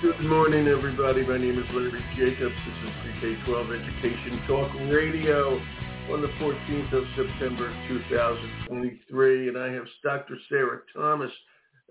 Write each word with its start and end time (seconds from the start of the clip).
Good 0.00 0.20
morning, 0.20 0.68
everybody. 0.68 1.26
My 1.26 1.38
name 1.38 1.58
is 1.58 1.64
Larry 1.74 2.04
Jacobs. 2.16 2.54
This 2.54 2.88
is 2.88 3.20
Pre-K-12 3.20 3.82
Education 3.82 4.40
Talk 4.46 4.72
Radio 4.88 5.58
on 6.12 6.22
the 6.22 6.28
14th 6.38 6.92
of 6.92 7.02
September 7.16 7.74
2023, 7.88 9.48
and 9.48 9.58
I 9.58 9.72
have 9.72 9.86
Dr. 10.04 10.36
Sarah 10.48 10.82
Thomas 10.94 11.32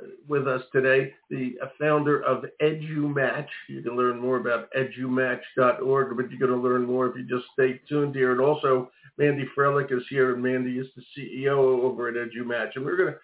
uh, 0.02 0.06
with 0.26 0.48
us 0.48 0.62
today, 0.72 1.14
the 1.30 1.58
uh, 1.62 1.68
founder 1.78 2.24
of 2.24 2.46
EduMatch. 2.62 3.50
You 3.68 3.82
can 3.82 3.98
learn 3.98 4.22
more 4.22 4.38
about 4.38 4.70
edumatch.org, 4.72 6.16
but 6.16 6.32
you're 6.32 6.40
going 6.40 6.62
to 6.62 6.66
learn 6.66 6.86
more 6.86 7.08
if 7.08 7.18
you 7.18 7.26
just 7.26 7.52
stay 7.52 7.82
tuned 7.90 8.16
here. 8.16 8.32
And 8.32 8.40
also, 8.40 8.90
Mandy 9.18 9.50
Froelich 9.54 9.92
is 9.92 10.04
here, 10.10 10.34
and 10.34 10.42
Mandy 10.42 10.80
is 10.80 10.88
the 10.96 11.04
CEO 11.18 11.58
over 11.58 12.08
at 12.08 12.16
EduMatch, 12.16 12.78
and 12.78 12.86
we're 12.86 12.96
going 12.96 13.14
to 13.14 13.20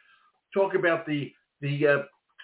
talk 0.54 0.76
about 0.76 1.06
the 1.06 1.32
the 1.62 1.88
uh, 1.88 1.98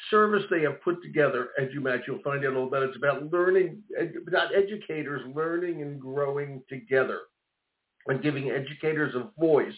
service 0.10 0.44
they 0.50 0.62
have 0.62 0.82
put 0.82 1.02
together, 1.04 1.50
EduMatch, 1.60 2.02
you'll 2.08 2.22
find 2.24 2.46
out 2.46 2.56
all 2.56 2.68
about 2.68 2.84
it. 2.84 2.90
It's 2.90 2.98
about 2.98 3.32
learning, 3.32 3.82
about 4.28 4.56
educators 4.56 5.22
learning 5.36 5.82
and 5.82 6.00
growing 6.00 6.62
together 6.70 7.22
and 8.08 8.22
giving 8.22 8.50
educators 8.50 9.16
a 9.16 9.30
voice, 9.40 9.78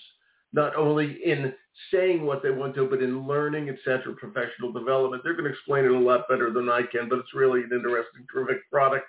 not 0.53 0.75
only 0.75 1.19
in 1.25 1.53
saying 1.91 2.25
what 2.25 2.43
they 2.43 2.51
want 2.51 2.75
to, 2.75 2.87
but 2.87 3.01
in 3.01 3.27
learning, 3.27 3.69
etc., 3.69 4.13
professional 4.15 4.71
development. 4.71 5.23
They're 5.23 5.33
going 5.33 5.45
to 5.45 5.51
explain 5.51 5.85
it 5.85 5.91
a 5.91 5.99
lot 5.99 6.29
better 6.29 6.51
than 6.51 6.69
I 6.69 6.81
can, 6.83 7.09
but 7.09 7.19
it's 7.19 7.33
really 7.33 7.61
an 7.61 7.71
interesting, 7.73 8.25
terrific 8.31 8.69
product. 8.69 9.05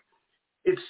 It's 0.64 0.82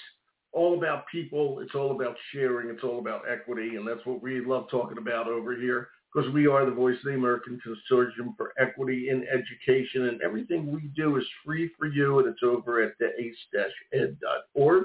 all 0.51 0.77
about 0.77 1.05
people. 1.11 1.59
It's 1.59 1.75
all 1.75 1.91
about 1.91 2.15
sharing. 2.31 2.69
It's 2.69 2.83
all 2.83 2.99
about 2.99 3.23
equity. 3.29 3.75
And 3.75 3.87
that's 3.87 4.05
what 4.05 4.21
we 4.21 4.45
love 4.45 4.69
talking 4.69 4.99
about 4.99 5.27
over 5.27 5.55
here 5.55 5.89
because 6.13 6.29
we 6.31 6.47
are 6.47 6.65
the 6.65 6.71
voice 6.71 6.97
of 6.99 7.05
the 7.05 7.15
American 7.15 7.59
Consortium 7.65 8.35
for 8.37 8.53
Equity 8.59 9.09
in 9.09 9.25
Education, 9.27 10.07
and 10.07 10.21
everything 10.21 10.71
we 10.71 10.91
do 10.95 11.17
is 11.17 11.25
free 11.45 11.69
for 11.77 11.87
you, 11.87 12.19
and 12.19 12.27
it's 12.27 12.43
over 12.43 12.81
at 12.81 12.93
the 12.99 13.09
ace-ed.org. 13.19 14.83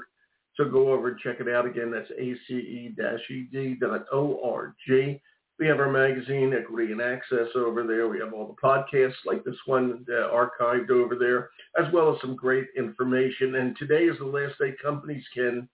So 0.55 0.69
go 0.69 0.91
over 0.91 1.09
and 1.09 1.19
check 1.19 1.39
it 1.39 1.47
out 1.47 1.65
again. 1.65 1.91
That's 1.91 2.11
ace-ed.org. 2.17 2.81
We 5.59 5.67
have 5.67 5.79
our 5.79 5.91
magazine, 5.91 6.53
Equity 6.57 6.93
and 6.93 7.01
Access, 7.01 7.49
over 7.53 7.85
there. 7.85 8.07
We 8.07 8.19
have 8.19 8.33
all 8.33 8.47
the 8.47 8.61
podcasts 8.65 9.25
like 9.25 9.43
this 9.43 9.57
one 9.65 10.05
uh, 10.09 10.29
archived 10.33 10.89
over 10.89 11.15
there, 11.15 11.49
as 11.77 11.91
well 11.93 12.13
as 12.13 12.21
some 12.21 12.37
great 12.37 12.67
information. 12.77 13.55
And 13.55 13.77
today 13.77 14.05
is 14.05 14.17
the 14.19 14.25
last 14.25 14.57
day 14.57 14.73
companies 14.81 15.23
can 15.33 15.67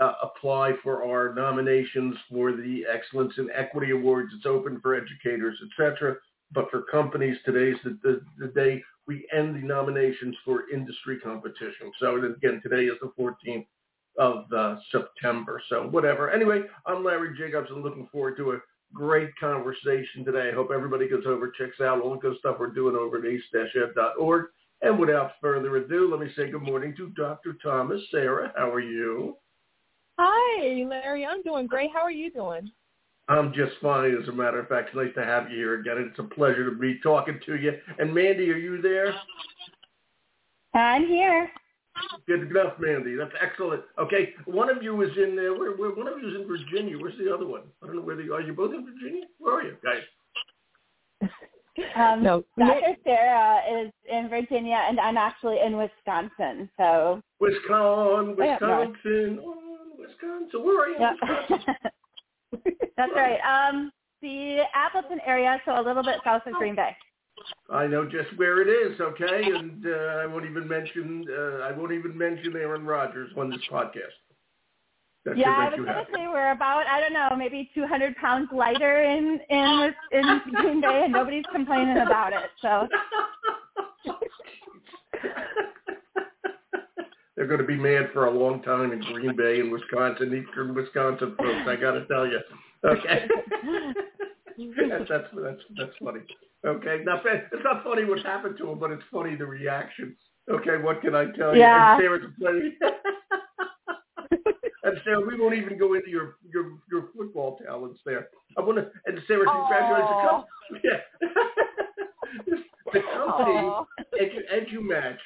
uh, 0.00 0.14
apply 0.22 0.72
for 0.82 1.04
our 1.04 1.34
nominations 1.34 2.16
for 2.30 2.52
the 2.52 2.84
Excellence 2.92 3.34
in 3.38 3.48
Equity 3.54 3.92
Awards. 3.92 4.32
It's 4.36 4.46
open 4.46 4.80
for 4.80 4.94
educators, 4.94 5.58
etc. 5.70 6.16
But 6.52 6.70
for 6.70 6.82
companies, 6.82 7.36
today's 7.44 7.76
the, 7.84 7.98
the, 8.02 8.22
the 8.38 8.48
day 8.48 8.82
we 9.06 9.26
end 9.36 9.56
the 9.56 9.66
nominations 9.66 10.36
for 10.44 10.70
industry 10.70 11.18
competition. 11.20 11.92
So 11.98 12.16
again, 12.16 12.60
today 12.62 12.84
is 12.84 12.96
the 13.00 13.12
14th 13.18 13.66
of 14.18 14.52
uh, 14.52 14.76
September. 14.90 15.60
So 15.68 15.88
whatever. 15.88 16.30
Anyway, 16.30 16.62
I'm 16.86 17.04
Larry 17.04 17.36
Jacobs. 17.36 17.68
I'm 17.70 17.82
looking 17.82 18.08
forward 18.10 18.36
to 18.38 18.52
a 18.52 18.58
great 18.92 19.30
conversation 19.38 20.24
today. 20.24 20.50
I 20.50 20.54
hope 20.54 20.70
everybody 20.74 21.08
goes 21.08 21.24
over, 21.26 21.50
checks 21.50 21.80
out 21.80 22.00
all 22.00 22.12
the 22.12 22.20
good 22.20 22.38
stuff 22.38 22.56
we're 22.58 22.70
doing 22.70 22.96
over 22.96 23.18
at 23.18 23.24
ace-ed.org. 23.24 24.46
And 24.82 24.98
without 24.98 25.32
further 25.40 25.76
ado, 25.76 26.10
let 26.10 26.20
me 26.20 26.32
say 26.34 26.50
good 26.50 26.62
morning 26.62 26.94
to 26.96 27.10
Dr. 27.10 27.56
Thomas. 27.62 28.00
Sarah, 28.10 28.52
how 28.56 28.70
are 28.70 28.80
you? 28.80 29.36
Hi, 30.22 30.84
Larry. 30.84 31.24
I'm 31.24 31.42
doing 31.42 31.66
great. 31.66 31.88
How 31.94 32.00
are 32.00 32.10
you 32.10 32.30
doing? 32.30 32.70
I'm 33.30 33.54
just 33.54 33.72
fine. 33.80 34.14
As 34.20 34.28
a 34.28 34.32
matter 34.32 34.58
of 34.58 34.68
fact, 34.68 34.88
it's 34.88 34.96
nice 34.96 35.14
to 35.14 35.24
have 35.24 35.50
you 35.50 35.56
here 35.56 35.80
again. 35.80 35.96
It's 36.10 36.18
a 36.18 36.24
pleasure 36.24 36.68
to 36.68 36.76
be 36.76 37.00
talking 37.02 37.40
to 37.46 37.56
you. 37.56 37.72
And 37.98 38.12
Mandy, 38.12 38.50
are 38.50 38.58
you 38.58 38.82
there? 38.82 39.14
I'm 40.74 41.06
here. 41.06 41.48
Good 42.26 42.50
enough, 42.50 42.74
Mandy. 42.78 43.14
That's 43.14 43.32
excellent. 43.42 43.82
Okay, 43.98 44.34
one 44.44 44.68
of 44.68 44.82
you 44.82 45.00
is 45.00 45.10
in 45.16 45.34
there. 45.36 45.54
Where, 45.54 45.72
where, 45.72 45.88
one 45.88 46.06
of 46.06 46.20
you 46.20 46.28
is 46.28 46.34
in 46.34 46.46
Virginia. 46.46 46.98
Where's 46.98 47.16
the 47.16 47.32
other 47.32 47.46
one? 47.46 47.62
I 47.82 47.86
don't 47.86 47.96
know 47.96 48.02
where 48.02 48.16
they 48.16 48.28
are. 48.28 48.42
You 48.42 48.52
both 48.52 48.74
in 48.74 48.84
Virginia? 48.84 49.24
Where 49.38 49.54
are 49.54 49.62
you 49.62 49.76
guys? 49.82 51.30
Um, 51.96 52.22
no. 52.22 52.44
Dr. 52.58 52.94
Sarah 53.04 53.60
is 53.84 53.90
in 54.12 54.28
Virginia, 54.28 54.82
and 54.86 55.00
I'm 55.00 55.16
actually 55.16 55.60
in 55.64 55.78
Wisconsin. 55.78 56.68
So 56.76 57.22
Wisconsin, 57.40 58.36
Wisconsin. 58.36 59.60
Wisconsin. 60.00 60.64
Where 60.64 60.80
are 60.80 60.88
you? 60.88 60.96
Yep. 61.00 61.82
That's 62.96 63.12
right. 63.14 63.38
Um, 63.40 63.92
the 64.22 64.62
Appleton 64.74 65.20
area, 65.26 65.60
so 65.64 65.80
a 65.80 65.82
little 65.82 66.02
bit 66.02 66.16
south 66.24 66.42
of 66.46 66.54
Green 66.54 66.74
Bay. 66.74 66.96
I 67.70 67.86
know 67.86 68.04
just 68.04 68.36
where 68.36 68.60
it 68.60 68.68
is, 68.68 69.00
okay, 69.00 69.44
and 69.54 69.86
uh, 69.86 70.20
I 70.20 70.26
won't 70.26 70.44
even 70.44 70.68
mention 70.68 71.24
uh, 71.30 71.64
I 71.64 71.72
won't 71.72 71.92
even 71.92 72.16
mention 72.16 72.54
Aaron 72.54 72.84
Rodgers 72.84 73.30
on 73.36 73.48
this 73.48 73.60
podcast. 73.70 74.18
That's 75.24 75.38
yeah, 75.38 75.50
I 75.50 75.68
was 75.68 75.76
going 75.76 75.86
to 75.86 76.06
say 76.14 76.26
we're 76.28 76.52
about 76.52 76.86
I 76.86 77.00
don't 77.00 77.12
know 77.12 77.30
maybe 77.36 77.70
200 77.74 78.16
pounds 78.16 78.48
lighter 78.52 79.04
in 79.04 79.40
in 79.48 79.94
in 80.12 80.40
Green 80.54 80.80
Bay, 80.80 81.02
and 81.04 81.12
nobody's 81.12 81.44
complaining 81.52 81.98
about 81.98 82.32
it. 82.32 82.50
So. 82.60 82.88
they're 87.40 87.48
going 87.48 87.58
to 87.58 87.66
be 87.66 87.74
mad 87.74 88.10
for 88.12 88.26
a 88.26 88.30
long 88.30 88.60
time 88.60 88.92
in 88.92 89.00
Green 89.00 89.34
Bay 89.34 89.60
and 89.60 89.72
Wisconsin, 89.72 90.44
Eastern 90.46 90.74
Wisconsin 90.74 91.34
folks. 91.38 91.66
I 91.66 91.74
got 91.74 91.92
to 91.92 92.04
tell 92.04 92.26
you. 92.26 92.38
Okay. 92.84 93.26
that's, 94.90 95.08
that's 95.08 95.24
that's 95.32 95.62
that's 95.78 95.92
funny. 96.04 96.20
Okay, 96.66 96.98
not 97.02 97.22
it's 97.24 97.64
not 97.64 97.82
funny 97.82 98.04
what 98.04 98.18
happened 98.18 98.58
to 98.58 98.68
him, 98.70 98.78
but 98.78 98.90
it's 98.90 99.02
funny 99.10 99.36
the 99.36 99.46
reaction. 99.46 100.14
Okay, 100.50 100.76
what 100.82 101.00
can 101.00 101.14
I 101.14 101.32
tell 101.34 101.54
you? 101.54 101.62
Yeah. 101.62 101.94
And 101.94 102.02
Sarah's 102.02 102.24
funny. 102.42 102.76
and 104.84 105.00
Sarah, 105.02 105.24
we 105.26 105.40
won't 105.40 105.54
even 105.54 105.78
go 105.78 105.94
into 105.94 106.10
your 106.10 106.36
your 106.52 106.72
your 106.92 107.08
football 107.16 107.58
talents 107.64 108.00
there. 108.04 108.28
I 108.58 108.60
want 108.60 108.76
to 108.76 108.90
and 109.06 109.18
Sarah, 109.26 109.46
congratulations. 109.46 110.44
Yeah. 110.84 111.00
the 112.92 113.00
company 113.14 113.70
Edu, 114.20 114.40
EduMatch 114.52 115.16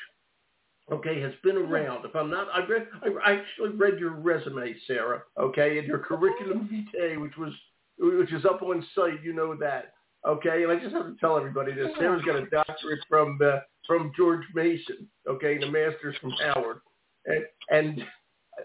okay, 0.92 1.20
has 1.20 1.32
been 1.42 1.56
around. 1.56 2.04
If 2.04 2.14
I'm 2.14 2.30
not, 2.30 2.48
I 2.52 2.64
read, 2.66 2.86
I 3.02 3.32
actually 3.32 3.70
read 3.76 3.98
your 3.98 4.12
resume, 4.12 4.74
Sarah, 4.86 5.22
okay, 5.38 5.78
and 5.78 5.86
your 5.86 5.98
curriculum 5.98 6.68
vitae, 6.70 7.16
which 7.20 7.36
was, 7.38 7.52
which 7.98 8.32
is 8.32 8.44
up 8.44 8.62
on 8.62 8.84
site. 8.94 9.22
You 9.22 9.32
know 9.32 9.54
that, 9.56 9.94
okay. 10.26 10.62
And 10.62 10.72
I 10.72 10.76
just 10.76 10.94
have 10.94 11.06
to 11.06 11.16
tell 11.20 11.36
everybody 11.36 11.72
this: 11.72 11.88
Sarah's 11.98 12.24
got 12.24 12.36
a 12.36 12.46
doctorate 12.46 13.00
from 13.08 13.38
uh, 13.44 13.60
from 13.86 14.12
George 14.16 14.44
Mason, 14.54 15.08
okay, 15.28 15.54
and 15.54 15.64
a 15.64 15.70
master's 15.70 16.16
from 16.20 16.32
Howard, 16.42 16.78
and 17.26 17.44
and 17.70 18.04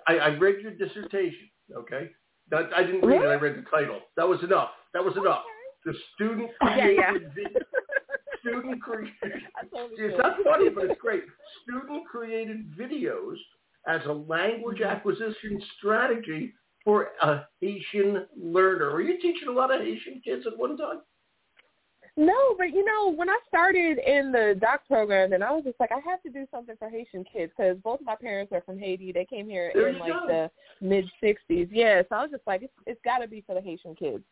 I, 0.07 0.17
I 0.17 0.27
read 0.37 0.61
your 0.61 0.71
dissertation, 0.71 1.49
okay. 1.75 2.09
That, 2.51 2.69
I 2.75 2.83
didn't 2.83 3.05
read 3.05 3.21
it. 3.21 3.27
I 3.27 3.35
read 3.35 3.57
the 3.57 3.69
title. 3.69 3.99
That 4.17 4.27
was 4.27 4.43
enough. 4.43 4.69
That 4.93 5.03
was 5.03 5.15
enough. 5.15 5.43
The 5.85 5.93
student 6.15 6.49
created 6.59 6.97
yeah, 6.97 7.13
yeah 7.37 7.59
student 8.41 8.81
created. 8.81 9.43
It's 9.97 10.17
not 10.17 10.37
funny, 10.43 10.69
but 10.69 10.85
it's 10.85 11.01
great. 11.01 11.23
Student 11.63 12.05
created 12.05 12.71
videos 12.77 13.35
as 13.87 14.01
a 14.05 14.13
language 14.13 14.81
acquisition 14.81 15.61
strategy 15.77 16.53
for 16.83 17.09
a 17.21 17.45
Haitian 17.61 18.25
learner. 18.37 18.91
Were 18.91 19.01
you 19.01 19.19
teaching 19.21 19.47
a 19.47 19.51
lot 19.51 19.73
of 19.73 19.81
Haitian 19.81 20.21
kids 20.23 20.45
at 20.47 20.57
one 20.57 20.77
time? 20.77 21.01
No, 22.17 22.53
but 22.57 22.73
you 22.73 22.83
know, 22.83 23.13
when 23.13 23.29
I 23.29 23.39
started 23.47 23.97
in 23.97 24.33
the 24.33 24.57
doc 24.59 24.81
program, 24.87 25.29
then 25.29 25.41
I 25.41 25.51
was 25.51 25.63
just 25.63 25.79
like, 25.79 25.91
I 25.91 25.99
have 26.09 26.21
to 26.23 26.29
do 26.29 26.45
something 26.51 26.75
for 26.77 26.89
Haitian 26.89 27.23
kids 27.23 27.53
because 27.55 27.77
both 27.81 27.99
my 28.03 28.15
parents 28.15 28.51
are 28.51 28.61
from 28.61 28.77
Haiti. 28.77 29.13
They 29.13 29.23
came 29.23 29.47
here 29.47 29.71
there 29.73 29.87
in 29.87 29.99
like 29.99 30.11
go. 30.11 30.27
the 30.27 30.85
mid 30.85 31.09
'60s. 31.23 31.69
Yeah, 31.71 32.01
so 32.09 32.15
I 32.15 32.21
was 32.23 32.31
just 32.31 32.45
like, 32.45 32.63
it's, 32.63 32.73
it's 32.85 32.99
got 33.05 33.19
to 33.19 33.27
be 33.27 33.41
for 33.47 33.55
the 33.55 33.61
Haitian 33.61 33.95
kids. 33.95 34.23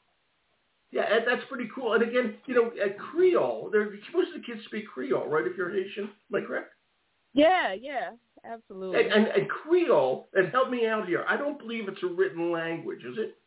Yeah, 0.91 1.19
that's 1.25 1.43
pretty 1.49 1.69
cool. 1.75 1.93
And 1.93 2.03
again, 2.03 2.35
you 2.45 2.55
know, 2.55 2.71
at 2.83 2.97
Creole, 2.97 3.69
they're 3.71 3.89
supposed 4.07 4.29
to 4.33 4.41
kids 4.41 4.65
speak 4.65 4.87
Creole, 4.87 5.27
right? 5.27 5.45
If 5.45 5.57
you're 5.57 5.69
Haitian, 5.69 6.05
am 6.05 6.43
I 6.43 6.45
correct? 6.45 6.73
Yeah, 7.33 7.73
yeah, 7.73 8.11
absolutely. 8.49 9.01
And, 9.01 9.11
and, 9.11 9.27
and 9.27 9.49
Creole, 9.49 10.29
and 10.33 10.49
help 10.49 10.69
me 10.69 10.87
out 10.87 11.07
here. 11.07 11.25
I 11.27 11.35
don't 11.35 11.59
believe 11.59 11.87
it's 11.87 12.01
a 12.03 12.07
written 12.07 12.51
language, 12.51 13.03
is 13.03 13.17
it? 13.17 13.37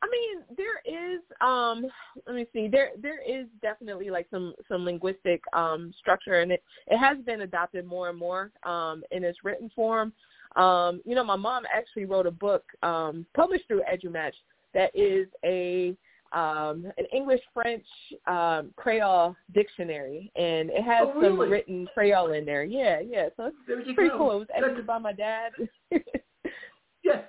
I 0.00 0.06
mean, 0.10 0.56
there 0.56 0.80
is. 0.84 1.20
Um, 1.40 1.84
let 2.26 2.36
me 2.36 2.46
see. 2.52 2.68
There, 2.68 2.90
there 3.02 3.20
is 3.20 3.46
definitely 3.60 4.10
like 4.10 4.28
some 4.30 4.54
some 4.68 4.84
linguistic 4.84 5.42
um, 5.52 5.92
structure, 5.98 6.40
and 6.40 6.52
it 6.52 6.62
it 6.86 6.98
has 6.98 7.18
been 7.26 7.42
adopted 7.42 7.84
more 7.84 8.08
and 8.08 8.18
more 8.18 8.52
um, 8.62 9.02
in 9.10 9.24
its 9.24 9.38
written 9.42 9.70
form. 9.74 10.12
Um, 10.56 11.02
you 11.04 11.14
know, 11.14 11.24
my 11.24 11.36
mom 11.36 11.64
actually 11.72 12.04
wrote 12.04 12.26
a 12.26 12.30
book 12.30 12.64
um, 12.82 13.26
published 13.34 13.66
through 13.66 13.82
EduMatch 13.92 14.34
that 14.74 14.90
is 14.94 15.26
a 15.44 15.96
um, 16.32 16.84
an 16.98 17.06
English 17.12 17.40
French 17.54 17.86
um, 18.26 18.72
Creole 18.76 19.34
dictionary, 19.54 20.30
and 20.36 20.70
it 20.70 20.82
has 20.82 21.06
oh, 21.06 21.18
really? 21.18 21.28
some 21.28 21.50
written 21.50 21.88
Creole 21.94 22.32
in 22.32 22.44
there. 22.44 22.64
Yeah, 22.64 23.00
yeah. 23.00 23.28
So 23.36 23.50
it's 23.66 23.92
pretty 23.94 24.10
go. 24.10 24.18
cool. 24.18 24.32
It 24.32 24.38
was 24.38 24.48
edited 24.54 24.86
by 24.86 24.98
my 24.98 25.12
dad. 25.12 25.52
yeah, 25.90 27.22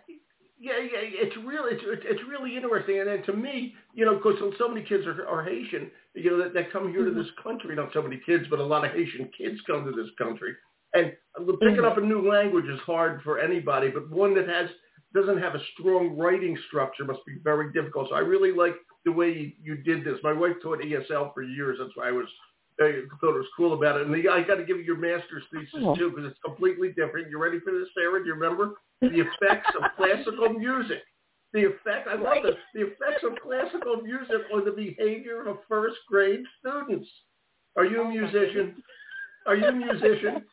yeah, 0.59 0.79
yeah. 0.81 0.99
It's 1.01 1.37
really 1.45 1.75
it's 1.75 2.03
it's 2.05 2.21
really 2.29 2.57
interesting, 2.57 2.99
and 2.99 3.07
then 3.07 3.23
to 3.23 3.33
me, 3.33 3.73
you 3.93 4.05
know, 4.05 4.15
because 4.15 4.35
so 4.57 4.67
many 4.67 4.83
kids 4.83 5.05
are, 5.07 5.25
are 5.27 5.43
Haitian, 5.43 5.89
you 6.13 6.31
know, 6.31 6.43
that, 6.43 6.53
that 6.53 6.71
come 6.73 6.91
here 6.91 7.03
mm-hmm. 7.03 7.17
to 7.17 7.23
this 7.23 7.31
country. 7.41 7.75
Not 7.75 7.91
so 7.93 8.01
many 8.01 8.19
kids, 8.25 8.45
but 8.49 8.59
a 8.59 8.65
lot 8.65 8.83
of 8.83 8.91
Haitian 8.91 9.29
kids 9.37 9.59
come 9.65 9.85
to 9.85 9.91
this 9.91 10.11
country. 10.17 10.53
And 10.93 11.13
picking 11.35 11.77
mm-hmm. 11.77 11.85
up 11.85 11.97
a 11.97 12.01
new 12.01 12.29
language 12.29 12.65
is 12.65 12.79
hard 12.85 13.21
for 13.23 13.39
anybody, 13.39 13.89
but 13.89 14.09
one 14.09 14.33
that 14.35 14.47
has 14.47 14.69
doesn't 15.13 15.39
have 15.39 15.55
a 15.55 15.61
strong 15.73 16.17
writing 16.17 16.57
structure 16.67 17.03
must 17.03 17.25
be 17.25 17.37
very 17.43 17.71
difficult. 17.73 18.09
So 18.09 18.15
I 18.15 18.19
really 18.19 18.51
like 18.51 18.75
the 19.05 19.11
way 19.11 19.55
you, 19.61 19.77
did 19.77 20.03
this. 20.03 20.17
My 20.23 20.33
wife 20.33 20.53
taught 20.61 20.79
ESL 20.81 21.33
for 21.33 21.41
years. 21.41 21.77
That's 21.79 21.95
why 21.95 22.09
I 22.09 22.11
was 22.11 22.27
I 22.81 23.01
thought 23.19 23.35
it 23.35 23.43
was 23.43 23.47
cool 23.57 23.73
about 23.73 23.99
it. 23.99 24.07
And 24.07 24.13
the, 24.13 24.29
I 24.29 24.41
got 24.41 24.55
to 24.55 24.63
give 24.63 24.77
you 24.77 24.83
your 24.83 24.97
master's 24.97 25.43
thesis 25.51 25.83
oh. 25.83 25.95
too 25.95 26.11
because 26.11 26.31
it's 26.31 26.39
completely 26.45 26.89
different. 26.89 27.29
You 27.29 27.37
ready 27.37 27.59
for 27.59 27.77
this, 27.77 27.89
Sarah? 27.93 28.21
Do 28.21 28.27
you 28.27 28.35
remember 28.35 28.75
the 29.01 29.19
effects 29.19 29.69
of 29.75 29.83
classical 29.97 30.49
music? 30.49 30.99
The 31.51 31.65
effect 31.65 32.07
I 32.07 32.15
love 32.15 32.43
this. 32.43 32.55
The 32.73 32.81
effects 32.81 33.23
of 33.23 33.35
classical 33.43 34.01
music 34.01 34.47
on 34.53 34.63
the 34.63 34.71
behavior 34.71 35.47
of 35.47 35.57
first 35.67 35.97
grade 36.07 36.43
students. 36.59 37.09
Are 37.75 37.85
you 37.85 38.01
a 38.01 38.05
oh, 38.05 38.11
musician? 38.11 38.81
Are 39.45 39.55
you 39.55 39.65
a 39.65 39.73
musician? 39.73 40.45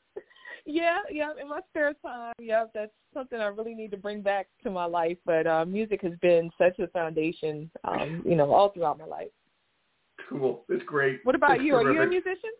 Yeah, 0.66 0.98
yeah. 1.10 1.30
In 1.40 1.48
my 1.48 1.60
spare 1.70 1.94
time, 2.04 2.34
yeah, 2.40 2.64
that's 2.74 2.92
something 3.14 3.38
I 3.38 3.46
really 3.46 3.74
need 3.74 3.90
to 3.92 3.96
bring 3.96 4.20
back 4.20 4.48
to 4.64 4.70
my 4.70 4.84
life. 4.84 5.16
But 5.24 5.46
uh, 5.46 5.64
music 5.64 6.02
has 6.02 6.12
been 6.20 6.50
such 6.58 6.78
a 6.78 6.88
foundation, 6.88 7.70
um, 7.84 8.22
you 8.26 8.34
know, 8.34 8.52
all 8.52 8.70
throughout 8.70 8.98
my 8.98 9.06
life. 9.06 9.28
Cool. 10.28 10.64
It's 10.68 10.84
great. 10.84 11.20
What 11.24 11.34
about 11.34 11.56
it's 11.56 11.64
you? 11.64 11.72
Terrific. 11.72 11.88
Are 11.88 11.94
you 11.94 12.02
a 12.02 12.06
musician? 12.06 12.50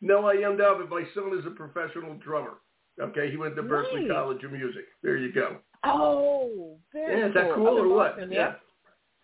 No, 0.00 0.26
I 0.26 0.34
am 0.34 0.56
now, 0.56 0.76
but 0.78 0.90
my 0.90 1.04
son 1.14 1.36
is 1.38 1.44
a 1.46 1.50
professional 1.50 2.14
drummer. 2.14 2.58
Okay, 3.00 3.30
he 3.30 3.36
went 3.36 3.56
to 3.56 3.62
Berklee 3.62 4.02
nice. 4.02 4.10
College 4.10 4.44
of 4.44 4.52
Music. 4.52 4.84
There 5.02 5.16
you 5.16 5.32
go. 5.32 5.58
Oh, 5.84 6.76
very 6.92 7.20
yeah, 7.20 7.28
is 7.28 7.34
that 7.34 7.54
cool, 7.54 7.68
or 7.68 7.88
what? 7.88 8.16
yeah. 8.18 8.26
yeah, 8.30 8.52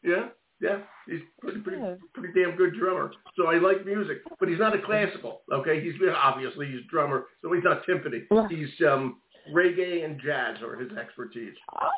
yeah, 0.05 0.27
Yeah, 0.61 0.79
he's 1.06 1.21
pretty, 1.41 1.61
pretty, 1.61 1.83
pretty 2.15 2.41
damn 2.41 2.56
good 2.56 2.75
drummer. 2.79 3.11
So 3.37 3.49
I 3.49 3.59
like 3.59 3.85
music, 3.85 4.19
but 4.39 4.49
he's 4.49 4.59
not 4.59 4.75
a 4.75 4.81
classical. 4.81 5.43
Okay, 5.53 5.83
he's 5.83 5.95
obviously 6.17 6.67
he's 6.67 6.81
a 6.81 6.91
drummer, 6.91 7.27
so 7.43 7.53
he's 7.53 7.65
not 7.65 7.83
timpani. 7.87 8.23
He's 8.49 8.69
um 8.87 9.19
reggae 9.55 10.05
and 10.05 10.21
jazz 10.21 10.62
are 10.62 10.77
his 10.77 10.93
expertise. 10.97 11.55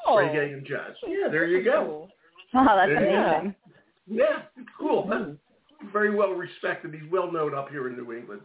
Oh, 0.06 0.16
reggae 0.16 0.52
and 0.52 0.66
jazz. 0.66 0.96
Yeah, 1.06 1.28
there 1.30 1.46
you 1.46 1.62
go. 1.62 2.08
Oh, 2.54 2.64
that's 2.76 2.90
amazing. 2.90 3.54
Yeah, 4.08 4.42
cool. 4.78 5.04
Mm-hmm. 5.04 5.92
Very 5.92 6.14
well 6.14 6.30
respected. 6.30 6.94
He's 6.94 7.10
well 7.10 7.30
known 7.30 7.54
up 7.54 7.68
here 7.68 7.88
in 7.88 7.96
New 7.96 8.12
England. 8.12 8.40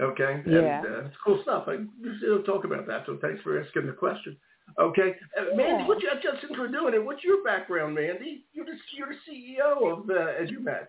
Okay. 0.00 0.42
Yeah. 0.46 0.78
And, 0.78 0.86
uh, 0.86 1.04
it's 1.06 1.16
cool 1.24 1.40
stuff. 1.42 1.64
I 1.66 1.78
usually 2.00 2.42
talk 2.44 2.64
about 2.64 2.86
that, 2.86 3.02
so 3.06 3.18
thanks 3.20 3.42
for 3.42 3.60
asking 3.60 3.86
the 3.86 3.92
question. 3.92 4.36
Okay, 4.78 5.14
uh, 5.38 5.56
Mandy, 5.56 5.84
what 5.84 6.02
you, 6.02 6.08
just 6.22 6.40
since 6.40 6.52
we're 6.58 6.68
doing 6.68 6.94
it, 6.94 7.04
what's 7.04 7.24
your 7.24 7.42
background, 7.44 7.94
Mandy? 7.94 8.44
You're 8.52 8.66
the 8.66 8.72
you're 8.96 9.08
the 9.08 9.30
CEO 9.30 9.92
of 9.92 10.08
uh, 10.10 10.40
EduMatch. 10.40 10.86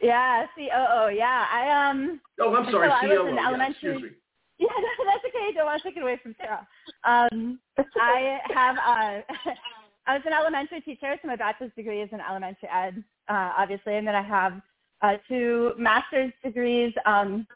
Yeah, 0.00 0.46
COO. 0.56 1.14
Yeah, 1.14 1.46
I 1.52 1.90
um. 1.90 2.20
Oh, 2.40 2.54
I'm 2.54 2.70
sorry, 2.70 2.88
so 2.88 3.06
COO. 3.06 3.12
I 3.12 3.22
was 3.22 3.32
in 3.32 3.38
elementary. 3.38 3.92
excuse 3.92 4.02
me. 4.02 4.08
Yeah, 4.58 4.68
that's 5.04 5.24
okay. 5.26 5.52
Don't 5.56 5.66
want 5.66 5.82
to 5.82 5.88
take 5.88 5.96
it 5.96 6.02
away 6.04 6.20
from 6.22 6.36
Sarah. 6.38 6.64
Um, 7.02 7.58
I 7.96 8.38
have 8.54 8.76
uh, 8.76 9.50
I 10.06 10.14
was 10.14 10.22
an 10.24 10.32
elementary 10.32 10.80
teacher, 10.80 11.16
so 11.20 11.26
my 11.26 11.36
bachelor's 11.36 11.72
degree 11.76 12.00
is 12.00 12.08
in 12.12 12.20
elementary 12.20 12.68
ed, 12.72 13.02
uh, 13.28 13.52
obviously, 13.56 13.96
and 13.96 14.06
then 14.06 14.14
I 14.14 14.22
have 14.22 14.60
uh, 15.00 15.16
two 15.28 15.72
master's 15.78 16.32
degrees, 16.44 16.92
um, 17.06 17.46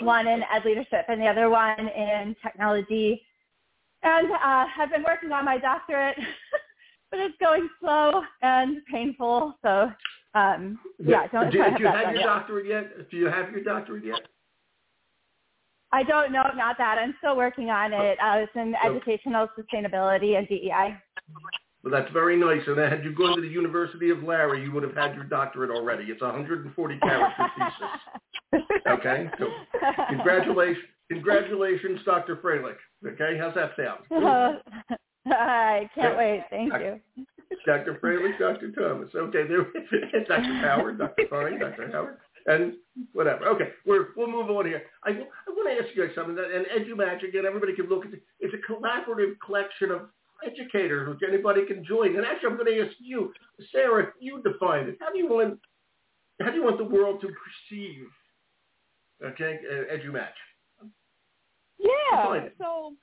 one 0.00 0.26
in 0.26 0.42
ed 0.54 0.64
leadership 0.64 1.06
and 1.08 1.20
the 1.20 1.26
other 1.26 1.50
one 1.50 1.88
in 1.88 2.36
technology. 2.42 3.22
And 4.02 4.32
uh, 4.32 4.66
I've 4.78 4.90
been 4.90 5.04
working 5.04 5.32
on 5.32 5.44
my 5.44 5.58
doctorate, 5.58 6.16
but 7.10 7.20
it's 7.20 7.36
going 7.40 7.68
slow 7.80 8.22
and 8.42 8.78
painful. 8.90 9.54
So, 9.62 9.90
um, 10.34 10.78
yeah, 10.98 11.26
don't. 11.28 11.50
Do, 11.50 11.52
do 11.52 11.58
you 11.58 11.64
have 11.64 11.80
your 11.80 12.14
yet. 12.14 12.24
doctorate 12.24 12.66
yet? 12.66 13.10
Do 13.10 13.16
you 13.16 13.26
have 13.26 13.50
your 13.50 13.62
doctorate 13.62 14.04
yet? 14.04 14.20
I 15.92 16.02
don't 16.02 16.32
know, 16.32 16.44
not 16.56 16.78
that. 16.78 16.96
I'm 16.98 17.14
still 17.18 17.36
working 17.36 17.68
on 17.68 17.92
it. 17.92 18.18
Uh, 18.18 18.38
it's 18.38 18.52
in 18.54 18.74
educational 18.82 19.46
sustainability 19.58 20.38
and 20.38 20.48
DEI. 20.48 20.96
Well, 21.84 21.92
that's 21.92 22.10
very 22.12 22.36
nice. 22.36 22.62
And 22.66 22.78
had 22.78 23.04
you 23.04 23.14
gone 23.14 23.36
to 23.36 23.42
the 23.42 23.48
University 23.48 24.08
of 24.10 24.22
Larry, 24.22 24.62
you 24.62 24.72
would 24.72 24.84
have 24.84 24.94
had 24.94 25.14
your 25.14 25.24
doctorate 25.24 25.70
already. 25.70 26.04
It's 26.04 26.22
140 26.22 26.98
character 26.98 27.46
thesis. 27.58 28.62
Okay, 28.86 29.30
so 29.38 29.46
congratulations, 30.10 30.84
congratulations, 31.12 32.00
Dr. 32.04 32.36
Freilich. 32.36 32.76
Okay, 33.06 33.38
how's 33.38 33.54
that 33.54 33.72
sound? 33.76 34.04
I 35.26 35.88
can't 35.94 36.16
wait. 36.16 36.44
Thank 36.50 36.72
you. 36.74 37.00
Dr. 37.66 37.98
Freilich, 38.02 38.38
Dr. 38.38 38.72
Thomas. 38.72 39.10
Okay, 39.14 39.46
there. 39.46 39.66
Dr. 40.28 40.54
Howard, 40.54 40.98
Dr. 40.98 41.24
Fine, 41.28 41.60
Dr. 41.60 41.90
Howard, 41.92 42.16
and 42.46 42.74
whatever. 43.12 43.46
Okay, 43.46 43.68
we're 43.86 44.08
we'll 44.16 44.30
move 44.30 44.50
on 44.50 44.66
here. 44.66 44.82
I, 45.04 45.10
I 45.10 45.48
want 45.48 45.68
to 45.68 45.84
ask 45.84 45.94
you 45.94 46.06
guys 46.06 46.14
something. 46.14 46.36
And 46.38 46.66
EduMatch 46.66 47.26
again, 47.26 47.44
everybody 47.46 47.74
can 47.74 47.88
look 47.88 48.06
at 48.06 48.14
it. 48.14 48.22
It's 48.40 48.54
a 48.54 48.72
collaborative 48.72 49.34
collection 49.44 49.90
of 49.90 50.08
educators, 50.44 51.08
which 51.08 51.20
anybody 51.28 51.64
can 51.66 51.84
join. 51.84 52.16
And 52.16 52.24
actually, 52.26 52.50
I'm 52.50 52.56
going 52.56 52.74
to 52.74 52.86
ask 52.86 52.96
you, 52.98 53.32
Sarah, 53.70 54.08
you 54.18 54.42
define 54.42 54.88
it. 54.88 54.96
How 55.00 55.12
do 55.12 55.18
you 55.18 55.28
want 55.28 55.58
how 56.40 56.50
do 56.50 56.56
you 56.56 56.64
want 56.64 56.78
the 56.78 56.84
world 56.84 57.20
to 57.20 57.28
perceive 57.28 58.06
okay 59.24 59.58
EduMatch? 59.92 60.38
Yeah. 61.78 62.48
So 62.58 62.94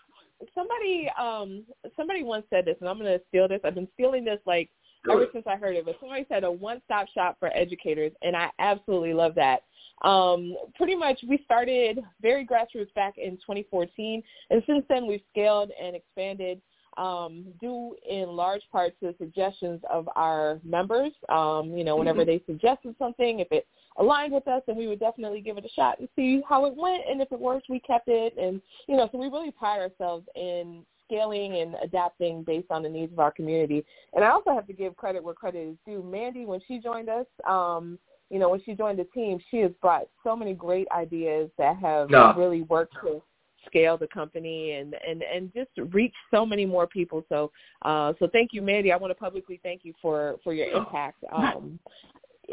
somebody 0.55 1.09
um 1.19 1.63
somebody 1.95 2.23
once 2.23 2.45
said 2.49 2.65
this, 2.65 2.75
and 2.79 2.89
I'm 2.89 2.99
going 2.99 3.17
to 3.17 3.23
steal 3.27 3.47
this. 3.47 3.61
I've 3.63 3.75
been 3.75 3.87
stealing 3.93 4.23
this 4.23 4.39
like 4.45 4.69
Good. 5.03 5.13
ever 5.13 5.25
since 5.33 5.45
I 5.47 5.55
heard 5.55 5.75
it. 5.75 5.85
But 5.85 5.97
somebody 5.99 6.25
said 6.29 6.43
a 6.43 6.51
one-stop 6.51 7.07
shop 7.09 7.37
for 7.39 7.55
educators, 7.55 8.11
and 8.21 8.35
I 8.35 8.49
absolutely 8.59 9.13
love 9.13 9.35
that. 9.35 9.63
Um, 10.01 10.55
pretty 10.75 10.95
much, 10.95 11.19
we 11.27 11.41
started 11.43 11.99
very 12.21 12.45
grassroots 12.45 12.93
back 12.95 13.17
in 13.17 13.31
2014, 13.37 14.23
and 14.49 14.63
since 14.65 14.85
then 14.87 15.07
we've 15.07 15.21
scaled 15.31 15.71
and 15.81 15.95
expanded 15.95 16.61
um, 16.97 17.45
due 17.61 17.95
in 18.09 18.29
large 18.29 18.61
part 18.71 18.93
to 18.99 19.07
the 19.07 19.15
suggestions 19.17 19.81
of 19.89 20.09
our 20.15 20.59
members. 20.63 21.11
Um, 21.29 21.73
you 21.75 21.83
know, 21.83 21.95
whenever 21.95 22.21
mm-hmm. 22.21 22.31
they 22.31 22.43
suggested 22.45 22.95
something, 22.97 23.39
if 23.39 23.47
it 23.51 23.67
aligned 23.99 24.33
with 24.33 24.47
us, 24.47 24.63
then 24.65 24.77
we 24.77 24.87
would 24.87 24.99
definitely 24.99 25.41
give 25.41 25.57
it 25.57 25.65
a 25.65 25.69
shot 25.69 25.99
and 25.99 26.07
see 26.15 26.41
how 26.47 26.65
it 26.65 26.75
went. 26.75 27.03
And 27.07 27.21
if 27.21 27.31
it 27.31 27.39
worked, 27.39 27.67
we 27.69 27.79
kept 27.79 28.07
it. 28.07 28.33
And 28.37 28.61
you 28.87 28.97
know, 28.97 29.07
so 29.11 29.17
we 29.17 29.27
really 29.27 29.51
pride 29.51 29.79
ourselves 29.79 30.25
in 30.35 30.83
scaling 31.05 31.57
and 31.57 31.75
adapting 31.83 32.43
based 32.43 32.69
on 32.69 32.83
the 32.83 32.89
needs 32.89 33.11
of 33.11 33.19
our 33.19 33.31
community. 33.31 33.85
And 34.13 34.23
I 34.23 34.29
also 34.29 34.51
have 34.53 34.67
to 34.67 34.73
give 34.73 34.95
credit 34.95 35.23
where 35.23 35.33
credit 35.33 35.67
is 35.67 35.75
due. 35.85 36.03
Mandy, 36.03 36.45
when 36.45 36.61
she 36.67 36.79
joined 36.79 37.09
us, 37.09 37.25
um, 37.47 37.99
you 38.29 38.37
know, 38.37 38.49
when 38.49 38.61
she 38.63 38.73
joined 38.73 38.99
the 38.99 39.05
team, 39.05 39.39
she 39.49 39.57
has 39.57 39.71
brought 39.81 40.07
so 40.23 40.35
many 40.35 40.53
great 40.53 40.87
ideas 40.91 41.49
that 41.57 41.77
have 41.77 42.09
no. 42.09 42.33
really 42.37 42.61
worked 42.63 42.93
to 43.03 43.21
scale 43.65 43.97
the 43.97 44.07
company 44.07 44.73
and 44.73 44.95
and 45.05 45.21
and 45.21 45.53
just 45.53 45.69
reach 45.93 46.13
so 46.31 46.45
many 46.45 46.65
more 46.65 46.87
people 46.87 47.25
so 47.27 47.51
uh 47.81 48.13
so 48.17 48.27
thank 48.31 48.51
you 48.53 48.61
mandy 48.61 48.89
i 48.91 48.95
want 48.95 49.11
to 49.11 49.15
publicly 49.15 49.59
thank 49.63 49.81
you 49.83 49.93
for 50.01 50.37
for 50.45 50.53
your 50.53 50.67
impact 50.67 51.21
um 51.33 51.77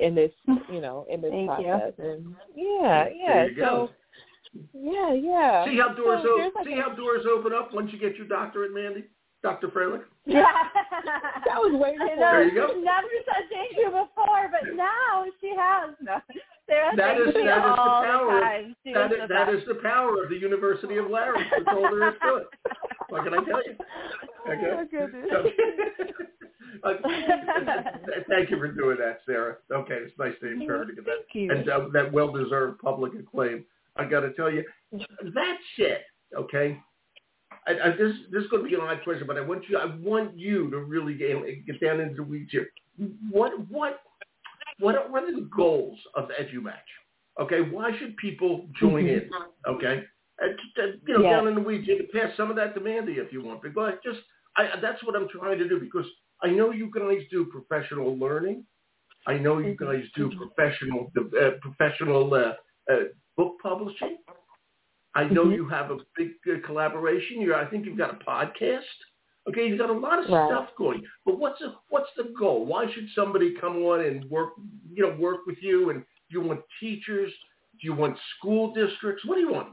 in 0.01 0.15
this 0.15 0.31
you 0.73 0.81
know 0.81 1.07
in 1.11 1.21
this 1.21 1.31
thank 1.31 1.49
process 1.49 1.93
you. 1.99 2.05
and 2.05 2.35
yeah 2.55 3.07
yeah 3.15 3.47
so 3.57 3.57
go. 3.57 3.91
yeah 4.75 5.13
yeah 5.13 5.65
see 5.65 5.79
how 5.79 5.93
doors 5.95 6.21
so 6.25 6.43
open 6.43 6.65
see 6.65 6.79
how 6.79 6.95
doors 6.95 7.25
open 7.31 7.53
up 7.53 7.73
once 7.73 7.91
you 7.93 7.99
get 7.99 8.17
your 8.17 8.27
doctorate 8.27 8.73
mandy 8.75 9.05
Dr. 9.43 9.69
Freilich? 9.69 10.03
Yeah. 10.27 10.43
that 11.47 11.55
was 11.63 11.79
way 11.79 11.93
before. 11.93 12.17
There 12.19 12.43
you 12.43 12.51
go. 12.51 12.67
Never 12.83 13.07
said 13.23 13.47
thank 13.47 13.79
you 13.79 13.87
before, 13.87 14.51
but 14.51 14.75
now 14.75 15.25
she 15.41 15.55
has. 15.57 15.95
No. 16.03 16.19
Sarah, 16.67 16.97
that 16.97 17.21
is, 17.21 17.27
that 17.27 17.39
is 17.39 17.39
the 17.39 17.95
power. 18.03 18.41
The 18.85 18.93
that, 18.93 19.13
is, 19.13 19.19
that 19.29 19.49
is 19.55 19.63
the 19.69 19.79
power 19.85 20.25
of 20.25 20.31
the 20.31 20.35
University 20.35 20.97
of 20.97 21.09
Larry. 21.09 21.47
That's 21.49 21.63
all 21.69 21.83
there 21.83 22.09
is 22.09 22.15
to 22.23 22.35
it. 22.43 22.47
What 23.09 23.23
can 23.23 23.35
I 23.35 23.45
tell 23.45 23.63
you? 23.63 23.77
Oh, 24.49 24.53
okay. 24.53 24.71
Oh, 25.33 25.43
uh, 26.85 26.95
thank 28.29 28.51
you 28.51 28.59
for 28.59 28.73
doing 28.73 28.99
that, 28.99 29.21
Sarah. 29.27 29.57
Okay, 29.73 29.95
it's 29.95 30.19
nice 30.19 30.35
to 30.41 30.53
encourage 30.53 30.89
to 30.89 30.95
get 30.95 31.05
that 31.05 31.35
and 31.35 31.69
uh, 31.69 31.89
that 31.93 32.13
well-deserved 32.13 32.81
public 32.81 33.13
acclaim. 33.19 33.65
I 33.97 34.05
got 34.05 34.21
to 34.21 34.33
tell 34.35 34.51
you, 34.51 34.65
that's 34.93 35.63
it. 35.79 36.03
Okay, 36.37 36.79
I, 37.67 37.73
I, 37.73 37.91
this 37.91 38.15
this 38.31 38.45
is 38.45 38.51
going 38.51 38.63
to 38.63 38.69
be 38.69 38.75
an 38.75 38.81
odd 38.81 39.03
question, 39.05 39.27
but 39.27 39.37
I 39.37 39.41
want 39.41 39.65
you 39.69 39.79
I 39.79 39.95
want 39.97 40.37
you 40.39 40.71
to 40.71 40.79
really 40.79 41.15
get, 41.15 41.37
get 41.67 41.81
down 41.81 42.01
into 42.01 42.17
the 42.17 42.23
weeds 42.23 42.51
here. 42.51 42.69
What 43.31 43.53
what 43.71 44.01
what 44.79 44.95
are, 44.95 45.11
what 45.11 45.25
are 45.25 45.35
the 45.35 45.49
goals 45.55 45.99
of 46.15 46.29
EduMatch? 46.41 46.75
Okay, 47.41 47.61
why 47.61 47.91
should 47.99 48.17
people 48.17 48.67
join 48.81 49.05
mm-hmm. 49.05 49.35
in? 49.35 49.73
Okay, 49.73 50.03
and, 50.39 51.01
you 51.07 51.19
know, 51.19 51.23
down 51.23 51.49
in 51.49 51.55
the 51.55 51.61
weeds, 51.61 51.87
you 51.87 51.97
can 51.97 52.09
pass 52.13 52.37
some 52.37 52.51
of 52.51 52.57
that 52.57 52.75
to 52.75 52.81
Mandy 52.81 53.15
if 53.15 53.33
you 53.33 53.43
want, 53.43 53.63
but 53.75 54.03
just 54.03 54.19
I, 54.57 54.69
that's 54.81 55.03
what 55.05 55.17
I'm 55.17 55.29
trying 55.29 55.59
to 55.59 55.69
do 55.69 55.81
because 55.81 56.07
I 56.43 56.49
know 56.49 56.71
you 56.71 56.91
guys 56.95 57.23
do 57.31 57.47
professional 57.47 58.17
learning. 58.17 58.65
I 59.27 59.39
know 59.39 59.59
you 59.59 59.75
mm-hmm. 59.75 59.85
guys 59.85 60.05
do 60.15 60.31
professional 60.37 61.11
uh, 61.19 61.51
professional 61.61 62.33
uh, 62.33 62.93
uh, 62.93 62.97
book 63.37 63.57
publishing. 63.63 64.19
I 65.15 65.25
know 65.25 65.45
mm-hmm. 65.45 65.53
you 65.53 65.69
have 65.69 65.91
a 65.91 65.97
big 66.17 66.31
uh, 66.49 66.65
collaboration. 66.67 67.41
You're, 67.41 67.57
I 67.57 67.69
think 67.69 67.87
you've 67.87 67.99
got 67.99 68.11
a 68.21 68.25
podcast. 68.25 68.81
Okay, 69.49 69.67
you've 69.67 69.79
got 69.79 69.91
a 69.91 69.93
lot 69.93 70.23
of 70.23 70.31
right. 70.31 70.49
stuff 70.49 70.69
going. 70.77 71.03
But 71.25 71.39
what's 71.39 71.61
the, 71.61 71.75
what's 71.89 72.11
the 72.17 72.35
goal? 72.39 72.67
Why 72.67 72.87
should 72.93 73.07
somebody 73.15 73.55
come 73.61 73.77
on 73.79 74.05
and 74.05 74.29
work? 74.29 74.51
You 74.93 75.05
know, 75.05 75.17
work 75.19 75.47
with 75.47 75.59
you? 75.61 75.91
And 75.91 76.01
do 76.01 76.41
you 76.41 76.47
want 76.47 76.61
teachers? 76.81 77.33
Do 77.81 77.87
you 77.87 77.95
want 77.95 78.17
school 78.37 78.75
districts? 78.75 79.25
What 79.25 79.37
do 79.37 79.41
you 79.41 79.53
want? 79.53 79.69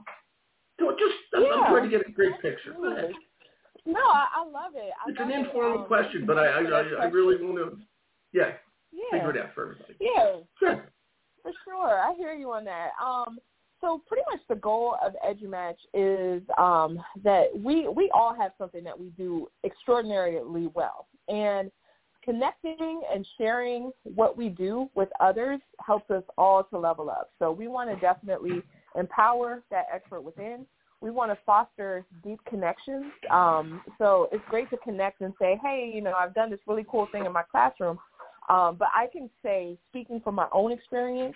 No, 0.80 0.92
just 0.92 1.16
I'm, 1.36 1.44
yeah. 1.44 1.50
I'm 1.50 1.72
trying 1.72 1.90
to 1.90 1.98
get 1.98 2.08
a 2.08 2.12
great 2.12 2.40
picture. 2.42 2.76
No, 3.86 4.00
I, 4.00 4.28
I 4.38 4.46
love 4.46 4.74
it. 4.76 4.94
I 5.06 5.10
it's 5.10 5.20
love 5.20 5.30
an 5.30 5.46
informal 5.46 5.80
um, 5.80 5.86
question, 5.86 6.26
but 6.26 6.38
I 6.38 6.48
I, 6.48 6.62
I, 6.62 6.84
I 7.02 7.06
really 7.06 7.44
want 7.44 7.58
to 7.58 7.78
yeah, 8.32 8.52
yeah. 8.92 9.02
figure 9.12 9.32
it 9.32 9.44
out 9.44 9.54
for 9.54 9.64
everybody. 9.64 9.96
Yeah, 10.00 10.38
Good. 10.60 10.82
for 11.42 11.52
sure. 11.66 12.00
I 12.00 12.14
hear 12.18 12.34
you 12.34 12.52
on 12.52 12.64
that. 12.66 12.92
Um, 13.04 13.40
so 13.82 14.02
pretty 14.08 14.24
much 14.32 14.40
the 14.48 14.56
goal 14.56 14.96
of 15.06 15.14
EduMatch 15.28 15.76
is 15.94 16.42
um, 16.58 17.04
that 17.24 17.48
we 17.54 17.88
we 17.90 18.10
all 18.14 18.34
have 18.34 18.52
something 18.58 18.84
that 18.86 18.98
we 18.98 19.10
do 19.18 19.48
extraordinarily 19.66 20.68
well, 20.74 21.08
and 21.28 21.70
connecting 22.24 23.02
and 23.14 23.28
sharing 23.38 23.92
what 24.04 24.38
we 24.38 24.48
do 24.48 24.90
with 24.96 25.10
others 25.20 25.60
helps 25.86 26.10
us 26.10 26.24
all 26.38 26.64
to 26.64 26.80
level 26.80 27.10
up. 27.10 27.32
So 27.40 27.52
we 27.52 27.68
want 27.68 27.90
to 27.90 27.98
definitely 27.98 28.62
empower 28.98 29.62
that 29.72 29.88
expert 29.94 30.22
within. 30.22 30.66
We 31.04 31.12
want 31.12 31.32
to 31.32 31.38
foster 31.46 32.06
deep 32.24 32.40
connections. 32.46 33.12
Um, 33.30 33.82
so 33.98 34.30
it's 34.32 34.44
great 34.50 34.70
to 34.70 34.78
connect 34.78 35.20
and 35.20 35.34
say, 35.38 35.60
hey, 35.62 35.92
you 35.94 36.02
know, 36.02 36.14
I've 36.14 36.34
done 36.34 36.50
this 36.50 36.62
really 36.66 36.86
cool 36.90 37.08
thing 37.12 37.26
in 37.26 37.34
my 37.34 37.44
classroom. 37.44 38.00
Um, 38.48 38.78
but 38.80 38.88
I 38.96 39.08
can 39.12 39.30
say, 39.44 39.78
speaking 39.90 40.22
from 40.22 40.36
my 40.36 40.48
own 40.54 40.72
experience, 40.72 41.36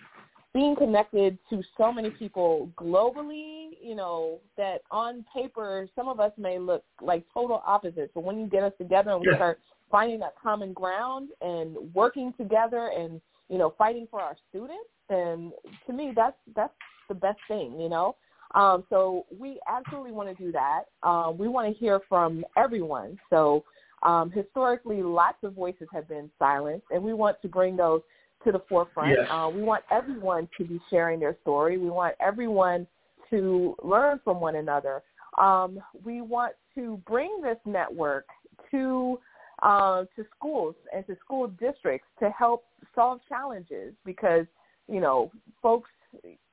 being 0.53 0.73
connected 0.77 1.37
to 1.49 1.61
so 1.77 1.91
many 1.91 2.09
people 2.09 2.69
globally, 2.77 3.71
you 3.81 3.93
know, 3.93 4.39
that 4.55 4.83
on 4.89 5.25
paper 5.35 5.89
some 5.95 6.07
of 6.07 6.21
us 6.21 6.31
may 6.37 6.57
look 6.57 6.85
like 7.01 7.25
total 7.33 7.61
opposites. 7.65 8.11
But 8.15 8.23
when 8.23 8.39
you 8.39 8.47
get 8.47 8.63
us 8.63 8.73
together 8.77 9.11
and 9.11 9.19
we 9.19 9.27
Yeah. 9.27 9.35
start 9.35 9.59
finding 9.91 10.19
that 10.19 10.35
common 10.37 10.71
ground 10.71 11.31
and 11.41 11.93
working 11.93 12.31
together 12.33 12.87
and, 12.87 13.21
you 13.49 13.57
know, 13.57 13.71
fighting 13.71 14.07
for 14.07 14.21
our 14.21 14.37
students, 14.49 14.89
then 15.09 15.51
to 15.85 15.93
me 15.93 16.13
that's 16.15 16.37
that's 16.55 16.73
the 17.09 17.15
best 17.15 17.39
thing, 17.49 17.79
you 17.79 17.89
know. 17.89 18.15
Um, 18.57 18.83
so 18.89 19.25
we 19.37 19.59
absolutely 19.69 20.11
want 20.11 20.35
to 20.35 20.43
do 20.43 20.51
that. 20.51 20.83
Um, 21.03 21.37
we 21.37 21.47
want 21.47 21.71
to 21.71 21.79
hear 21.79 22.01
from 22.09 22.43
everyone. 22.57 23.19
So 23.29 23.63
um, 24.01 24.31
historically, 24.31 25.03
lots 25.03 25.37
of 25.43 25.53
voices 25.53 25.87
have 25.93 26.09
been 26.09 26.29
silenced, 26.39 26.87
and 26.89 27.03
we 27.03 27.13
want 27.13 27.39
to 27.43 27.47
bring 27.47 27.77
those 27.77 28.01
to 28.45 28.51
the 28.51 28.61
forefront. 28.67 29.11
Yes. 29.11 29.27
Uh, 29.29 29.49
we 29.53 29.61
want 29.61 29.83
everyone 29.91 30.49
to 30.57 30.65
be 30.65 30.81
sharing 30.89 31.19
their 31.19 31.37
story. 31.43 31.77
We 31.77 31.89
want 31.89 32.15
everyone 32.19 32.87
to 33.29 33.75
learn 33.83 34.19
from 34.23 34.39
one 34.39 34.55
another. 34.55 35.03
Um, 35.37 35.79
we 36.03 36.21
want 36.21 36.53
to 36.75 37.01
bring 37.07 37.41
this 37.43 37.57
network 37.65 38.25
to 38.71 39.19
uh, 39.61 40.05
to 40.15 40.25
schools 40.35 40.75
and 40.93 41.05
to 41.07 41.15
school 41.23 41.47
districts 41.47 42.07
to 42.19 42.29
help 42.29 42.63
solve 42.95 43.19
challenges 43.27 43.93
because 44.05 44.45
you 44.87 44.99
know 44.99 45.31
folks 45.61 45.89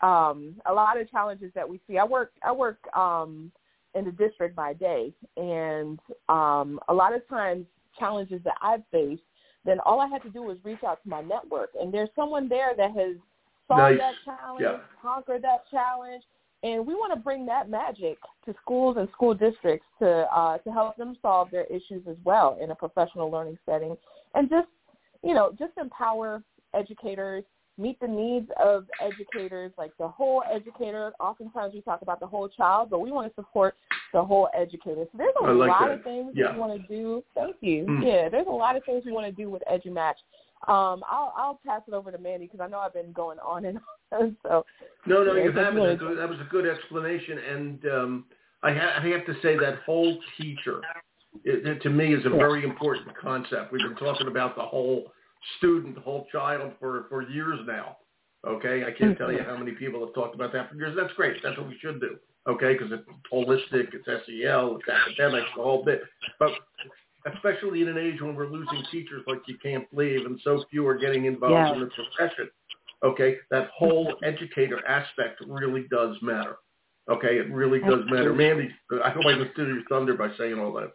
um, 0.00 0.56
a 0.66 0.72
lot 0.72 1.00
of 1.00 1.10
challenges 1.10 1.52
that 1.54 1.68
we 1.68 1.80
see. 1.86 1.98
I 1.98 2.04
work 2.04 2.32
I 2.42 2.52
work 2.52 2.78
um, 2.96 3.50
in 3.94 4.04
the 4.04 4.12
district 4.12 4.56
by 4.56 4.74
day, 4.74 5.12
and 5.36 5.98
um, 6.28 6.80
a 6.88 6.94
lot 6.94 7.14
of 7.14 7.26
times 7.28 7.66
challenges 7.98 8.40
that 8.44 8.56
I've 8.60 8.82
faced, 8.90 9.22
then 9.64 9.78
all 9.80 10.00
I 10.00 10.08
had 10.08 10.22
to 10.22 10.30
do 10.30 10.42
was 10.42 10.58
reach 10.64 10.82
out 10.84 11.02
to 11.02 11.08
my 11.08 11.20
network, 11.22 11.70
and 11.80 11.92
there's 11.92 12.10
someone 12.16 12.48
there 12.48 12.74
that 12.76 12.90
has 12.90 13.16
solved 13.68 13.98
Nice. 13.98 14.00
that 14.00 14.14
challenge, 14.24 14.62
Yeah. 14.62 14.78
conquered 15.00 15.42
that 15.42 15.68
challenge, 15.70 16.24
and 16.62 16.86
we 16.86 16.94
want 16.94 17.12
to 17.14 17.20
bring 17.20 17.46
that 17.46 17.68
magic 17.68 18.18
to 18.46 18.54
schools 18.62 18.96
and 18.96 19.08
school 19.10 19.34
districts 19.34 19.86
to 20.00 20.26
uh, 20.34 20.58
to 20.58 20.72
help 20.72 20.96
them 20.96 21.16
solve 21.22 21.50
their 21.50 21.64
issues 21.64 22.06
as 22.08 22.16
well 22.24 22.58
in 22.60 22.70
a 22.70 22.74
professional 22.74 23.30
learning 23.30 23.58
setting, 23.64 23.96
and 24.34 24.50
just 24.50 24.68
you 25.22 25.34
know 25.34 25.52
just 25.58 25.72
empower 25.78 26.42
educators 26.74 27.44
meet 27.76 27.98
the 28.00 28.06
needs 28.06 28.48
of 28.62 28.86
educators, 29.00 29.72
like 29.76 29.92
the 29.98 30.08
whole 30.08 30.42
educator. 30.52 31.12
Oftentimes 31.20 31.74
we 31.74 31.80
talk 31.80 32.02
about 32.02 32.20
the 32.20 32.26
whole 32.26 32.48
child, 32.48 32.90
but 32.90 33.00
we 33.00 33.10
want 33.10 33.28
to 33.28 33.34
support 33.34 33.74
the 34.12 34.22
whole 34.22 34.48
educator. 34.54 35.04
So 35.12 35.18
there's 35.18 35.34
a 35.42 35.46
like 35.52 35.70
lot 35.70 35.88
that. 35.88 35.98
of 35.98 36.04
things 36.04 36.32
Yeah. 36.34 36.52
we 36.52 36.58
want 36.58 36.80
to 36.80 36.86
do. 36.88 37.24
Thank 37.34 37.56
you. 37.60 37.84
Mm. 37.86 38.06
Yeah, 38.06 38.28
there's 38.28 38.46
a 38.46 38.50
lot 38.50 38.76
of 38.76 38.84
things 38.84 39.04
we 39.04 39.12
want 39.12 39.26
to 39.26 39.32
do 39.32 39.50
with 39.50 39.62
EduMatch. 39.70 40.14
Um, 40.68 41.02
I'll 41.10 41.32
I'll 41.36 41.60
pass 41.66 41.82
it 41.86 41.94
over 41.94 42.10
to 42.10 42.18
Mandy 42.18 42.46
because 42.46 42.60
I 42.60 42.68
know 42.68 42.78
I've 42.78 42.94
been 42.94 43.12
going 43.12 43.38
on 43.40 43.64
and 43.64 43.78
on. 44.12 44.36
So 44.42 44.64
No, 45.06 45.24
no, 45.24 45.34
Yeah, 45.34 45.44
you 45.44 45.52
haven't. 45.52 45.98
That 45.98 46.16
that 46.16 46.28
was 46.28 46.38
a 46.40 46.48
good 46.48 46.66
explanation, 46.66 47.38
and 47.38 47.86
um, 47.86 48.24
I, 48.62 48.72
ha- 48.72 49.00
I 49.02 49.06
have 49.08 49.26
to 49.26 49.34
say 49.42 49.58
that 49.58 49.80
whole 49.84 50.16
teacher, 50.40 50.80
it, 51.42 51.66
it, 51.66 51.82
to 51.82 51.90
me, 51.90 52.14
is 52.14 52.24
a 52.24 52.30
very 52.30 52.64
important 52.64 53.08
concept. 53.16 53.72
We've 53.72 53.82
been 53.82 53.96
talking 53.96 54.28
about 54.28 54.54
the 54.56 54.62
whole 54.62 55.12
student, 55.58 55.98
whole 55.98 56.26
child 56.32 56.72
for 56.78 57.06
for 57.08 57.22
years 57.22 57.60
now. 57.66 57.96
Okay, 58.46 58.84
I 58.84 58.92
can't 58.92 59.16
tell 59.16 59.32
you 59.32 59.38
mm-hmm. 59.38 59.50
how 59.50 59.56
many 59.56 59.72
people 59.72 60.04
have 60.04 60.14
talked 60.14 60.34
about 60.34 60.52
that 60.52 60.68
for 60.70 60.76
years. 60.76 60.94
That's 60.96 61.12
great. 61.14 61.42
That's 61.42 61.56
what 61.56 61.68
we 61.68 61.78
should 61.80 62.00
do. 62.00 62.16
Okay, 62.46 62.74
because 62.74 62.92
it's 62.92 63.08
holistic, 63.32 63.94
it's 63.94 64.04
SEL, 64.04 64.76
it's 64.76 64.88
academics, 64.88 65.48
the 65.56 65.62
whole 65.62 65.82
bit. 65.82 66.02
But 66.38 66.50
especially 67.32 67.80
in 67.80 67.88
an 67.88 67.96
age 67.96 68.20
when 68.20 68.34
we're 68.34 68.48
losing 68.48 68.82
teachers 68.90 69.24
like 69.26 69.40
you 69.46 69.56
can't 69.62 69.90
believe, 69.90 70.26
and 70.26 70.38
so 70.44 70.62
few 70.70 70.86
are 70.86 70.98
getting 70.98 71.24
involved 71.24 71.54
Yeah. 71.54 71.72
in 71.72 71.80
the 71.80 71.86
profession. 71.86 72.50
Okay, 73.02 73.38
that 73.50 73.70
whole 73.70 74.14
educator 74.22 74.86
aspect 74.86 75.40
really 75.46 75.86
does 75.90 76.20
matter. 76.22 76.56
Okay, 77.08 77.38
it 77.38 77.50
really 77.50 77.80
does 77.80 78.04
matter. 78.06 78.32
Mandy, 78.32 78.74
I 79.02 79.10
hope 79.10 79.26
I 79.26 79.32
didn't 79.32 79.52
steal 79.52 79.66
your 79.66 79.82
thunder 79.88 80.14
by 80.14 80.34
saying 80.36 80.58
all 80.58 80.72
that. 80.74 80.92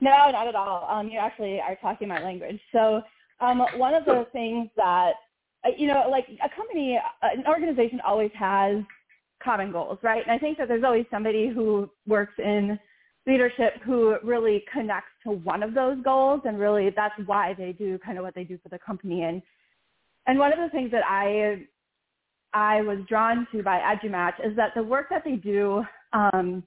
No, 0.00 0.10
not 0.10 0.46
at 0.46 0.54
all. 0.54 0.88
Um, 0.88 1.08
you 1.08 1.18
actually 1.18 1.60
are 1.60 1.76
talking 1.76 2.08
my 2.08 2.20
language. 2.20 2.60
So 2.72 3.02
um, 3.40 3.60
one 3.74 3.94
of 3.94 4.04
the 4.04 4.26
things 4.32 4.68
that, 4.76 5.12
uh, 5.64 5.70
you 5.76 5.88
know, 5.88 6.06
like 6.10 6.26
a 6.44 6.48
company, 6.54 6.98
uh, 7.22 7.28
an 7.32 7.44
organization 7.46 8.00
always 8.06 8.30
has 8.38 8.76
common 9.42 9.72
goals, 9.72 9.98
right? 10.02 10.22
And 10.22 10.30
I 10.30 10.38
think 10.38 10.58
that 10.58 10.68
there's 10.68 10.84
always 10.84 11.06
somebody 11.10 11.48
who 11.48 11.90
works 12.06 12.34
in 12.38 12.78
leadership 13.26 13.74
who 13.84 14.16
really 14.22 14.64
connects 14.72 15.10
to 15.24 15.32
one 15.32 15.62
of 15.62 15.74
those 15.74 15.98
goals 16.02 16.40
and 16.44 16.58
really 16.58 16.90
that's 16.94 17.14
why 17.26 17.54
they 17.58 17.72
do 17.72 17.98
kind 17.98 18.18
of 18.18 18.24
what 18.24 18.34
they 18.34 18.44
do 18.44 18.58
for 18.62 18.68
the 18.68 18.78
company. 18.78 19.22
And, 19.22 19.42
and 20.26 20.38
one 20.38 20.52
of 20.52 20.58
the 20.58 20.70
things 20.70 20.90
that 20.92 21.04
I, 21.06 21.66
I 22.54 22.82
was 22.82 22.98
drawn 23.08 23.46
to 23.52 23.62
by 23.62 23.78
EduMatch 23.80 24.44
is 24.44 24.56
that 24.56 24.72
the 24.74 24.82
work 24.82 25.06
that 25.10 25.24
they 25.24 25.36
do, 25.36 25.84
um, 26.12 26.62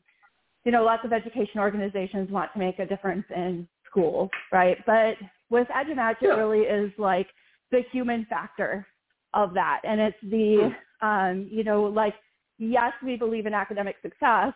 you 0.63 0.71
know, 0.71 0.83
lots 0.83 1.03
of 1.05 1.13
education 1.13 1.59
organizations 1.59 2.29
want 2.29 2.51
to 2.53 2.59
make 2.59 2.79
a 2.79 2.85
difference 2.85 3.25
in 3.35 3.67
schools, 3.89 4.29
right? 4.51 4.77
But 4.85 5.15
with 5.49 5.67
EduMatch, 5.69 6.17
Yeah. 6.21 6.33
it 6.33 6.37
really 6.37 6.61
is 6.61 6.91
like 6.97 7.27
the 7.71 7.81
human 7.91 8.25
factor 8.25 8.87
of 9.33 9.53
that. 9.53 9.81
And 9.83 9.99
it's 9.99 10.17
the, 10.23 10.73
um, 11.01 11.47
you 11.49 11.63
know, 11.63 11.83
like, 11.83 12.15
yes, 12.57 12.93
we 13.03 13.15
believe 13.15 13.45
in 13.45 13.53
academic 13.53 13.95
success, 14.01 14.53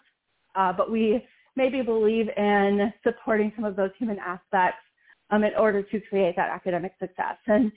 uh, 0.56 0.72
but 0.74 0.92
we 0.92 1.26
maybe 1.56 1.82
believe 1.82 2.28
in 2.38 2.94
supporting 3.04 3.52
some 3.56 3.66
of 3.66 3.76
those 3.76 3.92
human 3.98 4.20
aspects 4.20 4.80
um, 5.32 5.44
in 5.44 5.52
order 5.58 5.82
to 5.82 6.00
create 6.02 6.36
that 6.36 6.50
academic 6.50 6.94
success. 7.00 7.38
And, 7.48 7.72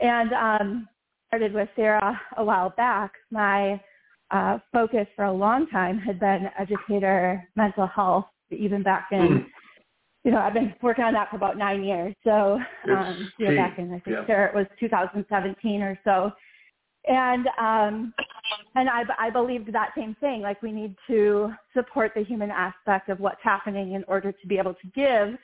and 0.00 0.32
um, 0.32 0.88
started 1.28 1.54
with 1.54 1.68
Sarah 1.76 2.20
a 2.36 2.44
while 2.44 2.70
back. 2.76 3.12
My 3.30 3.80
uh, 4.30 4.58
focus 4.72 5.06
for 5.16 5.24
a 5.24 5.32
long 5.32 5.66
time 5.68 5.98
had 5.98 6.20
been 6.20 6.48
educator 6.58 7.48
mental 7.56 7.86
health, 7.86 8.26
even 8.50 8.82
back 8.82 9.08
in, 9.12 9.18
Mm. 9.18 9.46
you 10.24 10.30
know, 10.30 10.38
I've 10.38 10.54
been 10.54 10.74
working 10.82 11.04
on 11.04 11.14
that 11.14 11.30
for 11.30 11.36
about 11.36 11.56
nine 11.56 11.82
years. 11.82 12.14
So, 12.24 12.60
um, 12.90 13.32
you 13.38 13.48
know, 13.48 13.56
back 13.56 13.78
in, 13.78 13.92
I 13.92 13.98
think, 14.00 14.28
Yeah. 14.28 14.46
It 14.46 14.54
was 14.54 14.66
2017 14.78 15.82
or 15.82 15.98
so. 16.04 16.32
And, 17.08 17.48
um, 17.58 18.14
and 18.74 18.88
I, 18.88 19.04
I 19.18 19.30
believed 19.30 19.72
that 19.72 19.92
same 19.96 20.14
thing, 20.16 20.42
like 20.42 20.62
we 20.62 20.70
need 20.70 20.94
to 21.08 21.52
support 21.74 22.12
the 22.14 22.22
human 22.22 22.50
aspect 22.50 23.08
of 23.08 23.18
what's 23.18 23.42
happening 23.42 23.92
in 23.92 24.04
order 24.04 24.32
to 24.32 24.46
be 24.46 24.58
able 24.58 24.74
to 24.74 24.86
give 24.94 25.38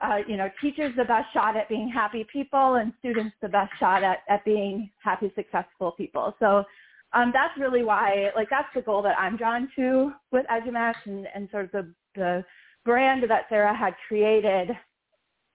uh, 0.00 0.18
you 0.26 0.36
know, 0.36 0.48
teachers 0.60 0.92
the 0.96 1.04
best 1.04 1.32
shot 1.32 1.56
at 1.56 1.68
being 1.68 1.88
happy 1.88 2.26
people 2.30 2.74
and 2.74 2.92
students 2.98 3.34
the 3.40 3.48
best 3.48 3.72
shot 3.78 4.02
at, 4.02 4.18
at 4.28 4.44
being 4.44 4.90
happy, 5.02 5.32
successful 5.34 5.92
people. 5.92 6.34
So 6.38 6.64
um, 7.12 7.30
that's 7.32 7.58
really 7.58 7.82
why, 7.82 8.30
like, 8.34 8.48
that's 8.50 8.68
the 8.74 8.82
goal 8.82 9.02
that 9.02 9.18
I'm 9.18 9.36
drawn 9.36 9.70
to 9.76 10.12
with 10.32 10.44
EduMatch 10.46 10.96
and, 11.06 11.26
and 11.34 11.48
sort 11.50 11.66
of 11.66 11.72
the, 11.72 11.94
the 12.14 12.44
brand 12.84 13.24
that 13.28 13.46
Sarah 13.48 13.76
had 13.76 13.94
created 14.08 14.70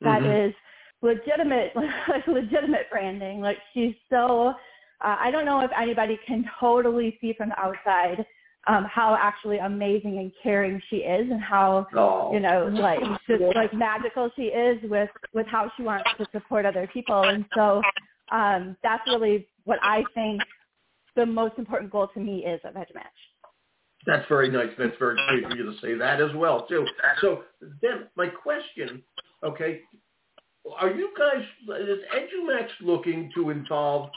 that 0.01 0.22
Mhm. 0.22 0.50
is 0.50 0.55
legitimate, 1.01 1.75
like 1.75 1.89
legitimate 2.27 2.89
branding. 2.91 3.41
Like 3.41 3.58
she's 3.74 3.96
so, 4.10 4.50
uh, 5.01 5.17
I 5.20 5.31
don't 5.31 5.46
know 5.46 5.62
if 5.62 5.72
anybody 5.75 6.20
can 6.25 6.50
totally 6.60 7.17
see 7.22 7.34
from 7.34 7.50
the 7.50 7.60
outside 7.60 8.25
um, 8.67 8.86
how 8.86 9.17
actually 9.20 9.58
amazing 9.58 10.20
and 10.20 10.31
caring 10.43 10.79
she 10.89 10.98
is 10.98 11.31
and 11.31 11.41
how 11.41 11.88
Oh. 11.93 12.31
you 12.34 12.39
know, 12.39 12.67
like 12.72 13.00
just 13.27 13.41
like 13.55 13.74
magical 13.74 14.29
she 14.36 14.43
is 14.43 14.77
with 14.89 15.10
with 15.34 15.48
how 15.48 15.72
she 15.75 15.84
wants 15.84 16.10
to 16.17 16.25
support 16.31 16.65
other 16.65 16.88
people. 16.93 17.24
And 17.24 17.46
so 17.55 17.81
um, 18.31 18.77
that's 18.84 19.03
really 19.08 19.48
what 19.63 19.79
I 19.81 20.03
think 20.13 20.41
the 21.15 21.25
most 21.25 21.58
important 21.58 21.91
goal 21.91 22.08
to 22.13 22.20
me 22.20 22.46
is 22.46 22.60
of 22.63 22.75
EduMatch. 22.75 23.06
That's 24.06 24.27
very 24.27 24.50
nice. 24.50 24.70
That's 24.77 24.98
very 24.98 25.18
sweet 25.30 25.50
for 25.50 25.56
you 25.56 25.63
to 25.63 25.77
say 25.80 25.94
that 25.96 26.22
as 26.22 26.34
well, 26.36 26.65
too. 26.68 26.86
So 27.22 27.44
then 27.82 28.08
my 28.15 28.27
question, 28.27 29.03
okay, 29.44 29.82
are 30.80 30.89
you 30.89 31.10
guys, 31.18 31.44
is 31.80 32.00
EduMatch 32.15 32.70
looking 32.82 33.32
to 33.36 33.51
involve 33.51 34.10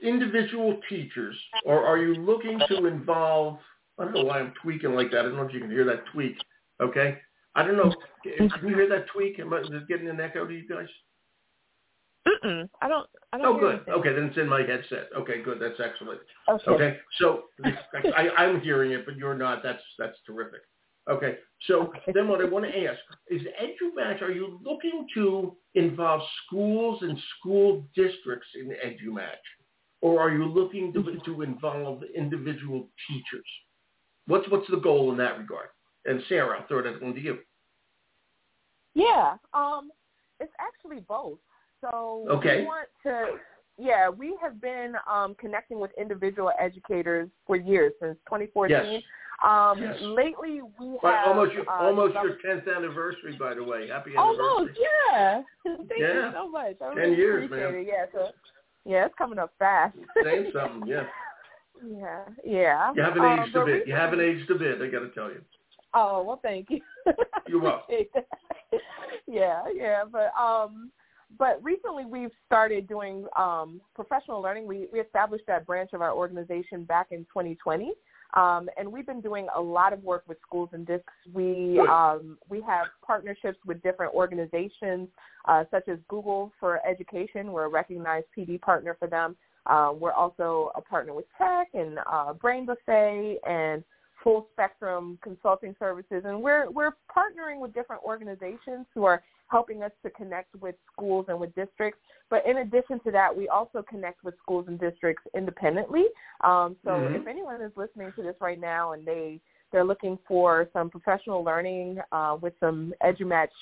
individual 0.00 0.78
teachers 0.88 1.36
or 1.64 1.84
are 1.84 1.98
you 1.98 2.14
looking 2.14 2.60
to 2.68 2.86
involve 2.86 3.58
I 3.98 4.04
don't 4.04 4.14
know 4.14 4.24
why 4.24 4.40
I'm 4.40 4.52
tweaking 4.62 4.94
like 4.94 5.10
that. 5.10 5.20
I 5.20 5.22
don't 5.22 5.36
know 5.36 5.42
if 5.42 5.52
you 5.52 5.60
can 5.60 5.70
hear 5.70 5.84
that 5.84 6.04
tweak. 6.12 6.36
Okay. 6.80 7.18
I 7.54 7.62
don't 7.62 7.76
know. 7.76 7.94
Can 8.24 8.50
you 8.62 8.74
hear 8.74 8.88
that 8.88 9.06
tweak? 9.08 9.38
Am 9.38 9.52
I 9.52 9.58
is 9.60 9.68
it 9.70 9.88
getting 9.88 10.08
an 10.08 10.20
echo 10.20 10.46
to 10.46 10.54
you 10.54 10.66
guys? 10.66 10.88
Mm-mm. 12.26 12.68
I 12.80 12.88
don't. 12.88 13.08
I 13.32 13.38
don't. 13.38 13.46
Oh, 13.46 13.58
good. 13.58 13.74
anything. 13.76 13.94
Okay, 13.94 14.12
then 14.12 14.24
it's 14.24 14.36
in 14.36 14.48
my 14.48 14.62
headset. 14.62 15.08
Okay, 15.16 15.42
good. 15.42 15.58
That's 15.60 15.80
excellent. 15.80 16.20
Okay. 16.48 16.70
Okay, 16.70 16.98
so 17.18 17.44
I, 18.16 18.28
I'm 18.38 18.60
hearing 18.60 18.92
it, 18.92 19.04
but 19.04 19.16
you're 19.16 19.34
not. 19.36 19.62
That's 19.62 19.82
that's 19.98 20.16
terrific. 20.26 20.60
Okay, 21.10 21.38
so 21.66 21.88
Okay. 21.88 22.12
then 22.14 22.28
what 22.28 22.40
I 22.40 22.44
want 22.44 22.64
to 22.64 22.84
ask 22.84 22.98
is 23.28 23.42
EduMatch, 23.42 24.22
are 24.22 24.30
you 24.30 24.60
looking 24.64 25.04
to 25.14 25.56
involve 25.74 26.20
schools 26.46 27.02
and 27.02 27.18
school 27.38 27.84
districts 27.96 28.46
in 28.54 28.68
EduMatch? 28.68 29.42
Or 30.00 30.20
are 30.20 30.30
you 30.30 30.44
looking 30.44 30.92
to, 30.92 31.18
to 31.24 31.42
involve 31.42 32.02
individual 32.14 32.88
teachers? 33.08 33.46
What's 34.26 34.48
what's 34.48 34.68
the 34.70 34.76
goal 34.76 35.10
in 35.10 35.18
that 35.18 35.38
regard? 35.38 35.68
And 36.04 36.22
Sarah, 36.28 36.60
I'll 36.60 36.66
throw 36.68 36.82
that 36.82 37.02
one 37.02 37.14
to 37.14 37.20
you. 37.20 37.38
Yeah. 38.94 39.36
Um, 39.54 39.90
it's 40.40 40.52
actually 40.60 41.00
both. 41.00 41.38
So 41.82 42.24
Okay. 42.30 42.60
we 42.60 42.64
want 42.66 42.88
to. 43.04 43.38
Yeah, 43.78 44.08
we 44.08 44.36
have 44.40 44.60
been 44.60 44.94
um, 45.10 45.34
connecting 45.34 45.80
with 45.80 45.90
individual 45.98 46.52
educators 46.60 47.28
for 47.46 47.56
years 47.56 47.92
since 48.00 48.16
2014. 48.26 48.70
Yes. 48.70 49.02
Um, 49.42 49.82
Yes. 49.82 49.96
Lately, 50.00 50.60
we 50.78 50.98
But 51.02 51.14
have 51.14 51.26
almost 51.28 51.52
your, 51.54 51.68
uh, 51.68 51.82
almost 51.82 52.14
your 52.14 52.36
10th 52.46 52.68
anniversary, 52.76 53.34
by 53.36 53.54
the 53.54 53.64
way. 53.64 53.88
Happy 53.88 54.14
anniversary! 54.16 54.44
Almost, 54.46 54.78
yeah. 54.78 55.42
Thank 55.64 56.00
Yeah. 56.00 56.26
you 56.26 56.32
so 56.32 56.48
much. 56.48 56.76
I 56.80 56.94
10 56.94 56.96
really 56.96 57.16
years, 57.16 57.50
man. 57.50 57.74
it. 57.74 57.86
Yeah, 57.88 58.06
so 58.12 58.28
yeah, 58.84 59.06
it's 59.06 59.14
coming 59.16 59.38
up 59.38 59.52
fast. 59.58 59.96
Saying 60.22 60.50
something, 60.54 60.86
yeah. 60.88 61.06
Yeah, 61.84 62.20
yeah. 62.44 62.92
You 62.94 63.02
haven't 63.02 63.22
Um, 63.24 63.40
aged 63.42 63.56
a 63.56 63.64
bit. 63.64 63.86
You 63.88 63.94
haven't 63.94 64.20
aged 64.20 64.48
a 64.50 64.54
bit, 64.54 64.80
I 64.80 64.86
got 64.86 65.00
to 65.00 65.08
tell 65.08 65.30
you. 65.30 65.42
Oh 65.94 66.22
well, 66.22 66.38
thank 66.42 66.70
you. 66.70 66.80
You're 67.48 67.60
welcome. 67.60 67.96
yeah, 69.26 69.62
yeah, 69.74 70.04
but 70.10 70.32
um, 70.40 70.92
but 71.38 71.62
recently 71.62 72.04
we've 72.04 72.30
started 72.46 72.88
doing 72.88 73.26
um 73.36 73.80
professional 73.94 74.40
learning. 74.40 74.66
We 74.66 74.88
we 74.92 75.00
established 75.00 75.44
that 75.46 75.66
branch 75.66 75.90
of 75.92 76.02
our 76.02 76.12
organization 76.12 76.84
back 76.84 77.08
in 77.10 77.20
2020. 77.24 77.92
Um, 78.34 78.70
and 78.78 78.90
we've 78.90 79.06
been 79.06 79.20
doing 79.20 79.46
a 79.54 79.60
lot 79.60 79.92
of 79.92 80.02
work 80.02 80.24
with 80.26 80.38
schools 80.46 80.70
and 80.72 80.86
districts. 80.86 81.12
We 81.34 81.78
um, 81.80 82.38
we 82.48 82.62
have 82.62 82.86
partnerships 83.06 83.58
with 83.66 83.82
different 83.82 84.14
organizations, 84.14 85.08
uh, 85.46 85.64
such 85.70 85.88
as 85.88 85.98
Google 86.08 86.50
for 86.58 86.80
Education. 86.86 87.52
We're 87.52 87.64
a 87.64 87.68
recognized 87.68 88.26
PD 88.36 88.60
partner 88.60 88.96
for 88.98 89.06
them. 89.06 89.36
Uh, 89.66 89.92
we're 89.94 90.12
also 90.12 90.72
a 90.74 90.80
partner 90.80 91.12
with 91.12 91.26
Tech 91.38 91.68
and 91.74 91.98
uh, 92.10 92.32
Brain 92.32 92.66
Buffet 92.66 93.38
and 93.46 93.84
Full 94.22 94.46
Spectrum 94.52 95.18
Consulting 95.22 95.74
Services, 95.78 96.22
and 96.24 96.40
we're 96.42 96.70
we're 96.70 96.92
partnering 97.14 97.60
with 97.60 97.74
different 97.74 98.02
organizations 98.04 98.86
who 98.94 99.04
are 99.04 99.22
helping 99.48 99.82
us 99.82 99.90
to 100.02 100.10
connect 100.10 100.54
with 100.60 100.74
schools 100.92 101.26
and 101.28 101.38
with 101.38 101.54
districts. 101.54 102.00
But 102.30 102.46
in 102.46 102.58
addition 102.58 103.00
to 103.00 103.10
that, 103.10 103.36
we 103.36 103.48
also 103.48 103.82
connect 103.82 104.24
with 104.24 104.34
schools 104.38 104.64
and 104.68 104.80
districts 104.80 105.22
independently. 105.34 106.06
Um, 106.42 106.76
so 106.84 106.90
Mhm. 106.90 107.16
if 107.16 107.26
anyone 107.26 107.60
is 107.60 107.76
listening 107.76 108.12
to 108.14 108.22
this 108.22 108.40
right 108.40 108.58
now 108.58 108.92
and 108.92 109.04
they 109.06 109.40
they're 109.70 109.84
looking 109.84 110.18
for 110.28 110.68
some 110.72 110.90
professional 110.90 111.42
learning 111.42 112.00
uh, 112.12 112.36
with 112.40 112.58
some 112.60 112.94
EduMatch 113.02 113.52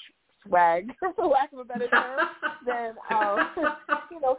swag, 0.43 0.93
for 1.17 1.27
lack 1.27 1.53
of 1.53 1.61
a 1.61 1.65
better 1.65 1.89
term, 1.89 2.29
then 2.67 2.97
um, 3.11 3.51
you 4.11 4.21
know 4.21 4.39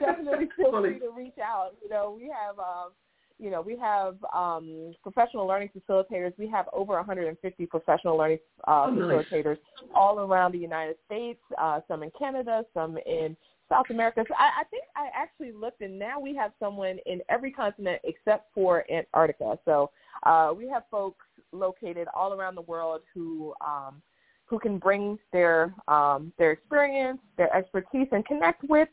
definitely 0.00 0.48
feel 0.56 0.72
free 0.80 0.98
to 0.98 1.10
reach 1.10 1.38
out. 1.38 1.76
You 1.82 1.88
know, 1.88 2.10
we 2.16 2.28
have 2.28 2.58
um, 2.58 2.92
you 3.40 3.50
know, 3.50 3.62
we 3.62 3.76
have 3.78 4.16
um, 4.34 4.94
professional 5.02 5.46
learning 5.46 5.70
facilitators. 5.76 6.32
We 6.38 6.48
have 6.48 6.66
over 6.72 6.94
150 6.94 7.66
professional 7.66 8.16
learning 8.16 8.38
uh, 8.68 8.86
Oh, 8.88 8.90
nice. 8.92 9.24
facilitators 9.24 9.56
all 9.94 10.20
around 10.20 10.52
the 10.52 10.58
United 10.58 10.96
States, 11.06 11.40
uh, 11.58 11.80
some 11.88 12.02
in 12.02 12.10
Canada, 12.18 12.64
some 12.74 12.98
in 13.06 13.36
South 13.68 13.86
America. 13.90 14.24
So 14.28 14.34
I, 14.38 14.60
I 14.60 14.64
think 14.64 14.84
I 14.94 15.08
actually 15.14 15.52
looked, 15.52 15.80
and 15.80 15.98
now 15.98 16.20
we 16.20 16.34
have 16.36 16.52
someone 16.60 16.98
in 17.06 17.20
every 17.28 17.50
continent 17.50 18.00
except 18.04 18.52
for 18.54 18.84
Antarctica. 18.90 19.58
So 19.64 19.90
uh, 20.24 20.52
we 20.56 20.68
have 20.68 20.82
folks 20.90 21.24
located 21.52 22.08
all 22.14 22.34
around 22.34 22.56
the 22.56 22.62
world 22.62 23.00
who 23.14 23.54
um, 23.64 24.02
who 24.46 24.58
can 24.58 24.78
bring 24.78 25.18
their 25.32 25.72
um, 25.88 26.32
their 26.36 26.50
experience, 26.50 27.20
their 27.38 27.54
expertise, 27.56 28.08
and 28.12 28.24
connect 28.26 28.62
with 28.68 28.88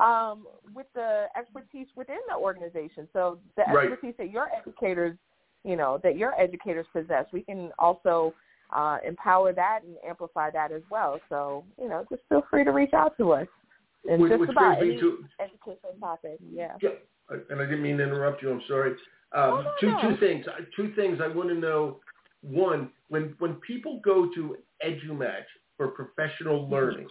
um, 0.00 0.46
with 0.74 0.86
the 0.94 1.26
expertise 1.36 1.86
within 1.96 2.18
the 2.28 2.34
organization. 2.34 3.08
So 3.12 3.38
the 3.56 3.64
Right. 3.72 3.90
expertise 3.90 4.14
that 4.18 4.30
your 4.30 4.48
educators, 4.54 5.16
you 5.64 5.76
know, 5.76 5.98
that 6.02 6.16
your 6.16 6.38
educators 6.40 6.86
possess, 6.92 7.26
we 7.32 7.42
can 7.42 7.70
also 7.78 8.34
uh, 8.70 8.98
empower 9.06 9.52
that 9.52 9.80
and 9.84 9.96
amplify 10.08 10.50
that 10.50 10.72
as 10.72 10.82
well. 10.90 11.20
So 11.28 11.64
you 11.80 11.88
know, 11.88 12.06
just 12.10 12.22
feel 12.28 12.42
free 12.50 12.64
to 12.64 12.70
reach 12.70 12.94
out 12.94 13.16
to 13.18 13.32
us. 13.32 13.48
And 14.08 14.22
Which, 14.22 14.30
just 14.30 14.40
which 14.40 14.50
about 14.50 14.78
any 14.78 14.98
to, 14.98 15.24
educational 15.40 15.92
topic. 16.00 16.38
Yeah. 16.52 16.76
yeah, 16.80 16.90
and 17.50 17.60
I 17.60 17.64
didn't 17.64 17.82
mean 17.82 17.98
to 17.98 18.04
interrupt 18.04 18.42
you. 18.42 18.50
I'm 18.50 18.62
sorry. 18.66 18.92
Um, 18.92 18.96
Oh, 19.34 19.62
no, 19.62 19.72
two 19.80 19.86
no. 19.90 20.00
two 20.00 20.16
things. 20.16 20.46
Two 20.74 20.92
things 20.94 21.20
I 21.22 21.28
want 21.28 21.50
to 21.50 21.54
know. 21.54 22.00
One, 22.42 22.90
when 23.08 23.34
when 23.38 23.54
people 23.56 24.00
go 24.02 24.28
to 24.34 24.56
EduMatch 24.84 25.44
for 25.76 25.88
professional 25.88 26.62
Mm-hmm. 26.62 26.72
learning, 26.72 27.08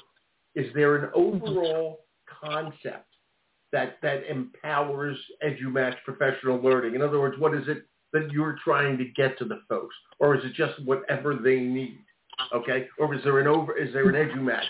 is 0.55 0.73
there 0.73 0.95
an 0.95 1.11
overall 1.13 1.99
concept 2.41 3.05
that 3.71 3.97
that 4.01 4.29
empowers 4.29 5.17
EduMatch 5.43 5.95
professional 6.05 6.57
learning? 6.57 6.95
In 6.95 7.01
other 7.01 7.19
words, 7.19 7.37
what 7.39 7.55
is 7.55 7.67
it 7.67 7.83
that 8.13 8.31
you're 8.31 8.57
trying 8.63 8.97
to 8.97 9.05
get 9.15 9.37
to 9.39 9.45
the 9.45 9.61
folks, 9.69 9.95
or 10.19 10.35
is 10.35 10.43
it 10.43 10.53
just 10.53 10.83
whatever 10.85 11.35
they 11.35 11.59
need? 11.59 11.99
Okay, 12.53 12.87
or 12.97 13.13
is 13.13 13.23
there 13.23 13.39
an 13.39 13.47
over? 13.47 13.77
Is 13.77 13.93
there 13.93 14.07
an 14.09 14.15
EduMatch? 14.15 14.63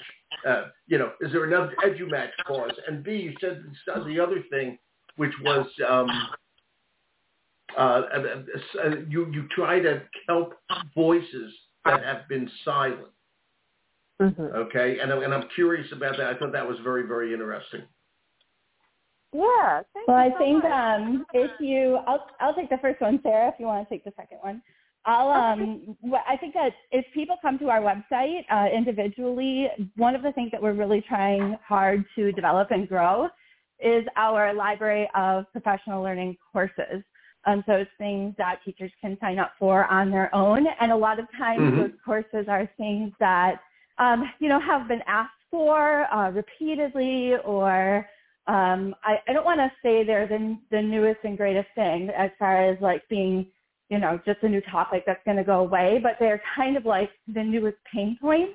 Uh, 0.48 0.67
you 0.88 0.98
know, 0.98 1.12
is 1.22 1.32
there 1.32 1.45
another 1.45 1.74
EduMatch 1.86 2.30
cause? 2.45 2.72
And 2.88 3.04
B, 3.04 3.12
you 3.15 3.34
said 3.39 3.63
the 4.06 4.19
other 4.19 4.43
thing, 4.50 4.78
which 5.17 5.34
was 5.43 5.67
um, 5.88 6.10
uh, 7.78 7.82
uh, 7.82 8.43
uh, 8.84 8.89
you 9.08 9.32
you 9.32 9.48
try 9.52 9.80
to 9.80 10.02
help 10.28 10.54
voices 10.95 11.54
that 11.86 12.04
have 12.04 12.28
been 12.28 12.50
silent. 12.65 13.13
Mm-hmm. 14.21 14.41
Okay, 14.41 14.99
and 14.99 15.12
I'm- 15.12 15.23
and 15.23 15.34
I'm 15.34 15.47
curious 15.55 15.89
about 15.93 16.17
that. 16.17 16.27
I 16.27 16.38
thought 16.38 16.51
that 16.51 16.67
was 16.67 16.77
very 16.79 17.03
very 17.08 17.34
interesting. 17.34 17.84
Yeah. 19.32 19.84
Thank 19.93 20.08
Well, 20.08 20.17
you 20.17 20.23
I 20.23 20.32
so 20.34 20.38
think 20.39 20.63
much. 20.63 20.71
um, 20.71 21.25
if 21.34 21.51
you, 21.60 21.99
I'll, 22.08 22.25
I'll 22.39 22.55
take 22.55 22.69
the 22.69 22.79
first 22.82 22.99
one, 22.99 23.19
Sarah, 23.21 23.49
if 23.49 23.55
you 23.60 23.67
want 23.67 23.88
to 23.88 23.93
take 23.93 24.03
the 24.03 24.12
second 24.17 24.39
one. 24.41 24.62
I'll, 25.05 25.29
um, 25.29 25.95
I 26.27 26.36
think 26.36 26.55
that 26.55 26.73
if 26.91 27.05
people 27.13 27.38
come 27.39 27.60
to 27.60 27.69
our 27.69 27.79
website 27.79 28.41
uh, 28.51 28.67
individually, 28.75 29.69
one 29.95 30.15
of 30.15 30.23
the 30.23 30.32
things 30.32 30.49
that 30.51 30.62
we're 30.62 30.73
really 30.73 31.01
trying 31.08 31.58
hard 31.65 32.03
to 32.15 32.32
develop 32.32 32.71
and 32.71 32.89
grow 32.89 33.29
is 33.79 34.03
our 34.17 34.51
library 34.53 35.08
of 35.15 35.45
professional 35.51 36.01
learning 36.03 36.36
courses. 36.51 37.03
Um, 37.45 37.63
so 37.67 37.73
it's 37.73 37.91
things 37.99 38.34
that 38.39 38.60
teachers 38.65 38.91
can 38.99 39.15
sign 39.21 39.38
up 39.38 39.51
for 39.60 39.86
on 39.86 40.10
their 40.10 40.34
own, 40.36 40.65
and 40.82 40.91
a 40.91 40.95
lot 40.97 41.19
of 41.19 41.27
times 41.38 41.62
Mhm. 41.62 41.77
those 41.77 41.99
courses 42.03 42.47
are 42.49 42.65
things 42.77 43.13
that 43.19 43.62
um, 43.99 44.23
you 44.39 44.49
know 44.49 44.59
have 44.59 44.88
been 44.88 45.01
asked 45.07 45.33
for 45.51 46.05
uh, 46.13 46.29
repeatedly 46.31 47.33
or 47.45 48.07
um, 48.49 48.95
I, 49.03 49.17
I 49.27 49.33
don't 49.33 49.45
want 49.45 49.59
to 49.59 49.71
say 49.83 50.03
they're 50.03 50.27
the, 50.27 50.57
the 50.71 50.81
newest 50.81 51.19
and 51.23 51.38
greatest 51.38 51.67
thing 51.75 52.09
as 52.17 52.31
far 52.39 52.67
as 52.67 52.81
like 52.81 53.07
being, 53.07 53.45
you 53.89 53.99
know, 53.99 54.19
just 54.25 54.39
a 54.41 54.49
new 54.49 54.62
topic 54.62 55.03
that's 55.05 55.23
going 55.23 55.38
to 55.38 55.43
go 55.43 55.59
away, 55.59 55.99
but 56.01 56.13
they're 56.19 56.41
kind 56.55 56.75
of 56.75 56.83
like 56.83 57.12
the 57.31 57.43
newest 57.43 57.77
pain 57.93 58.17
points 58.19 58.53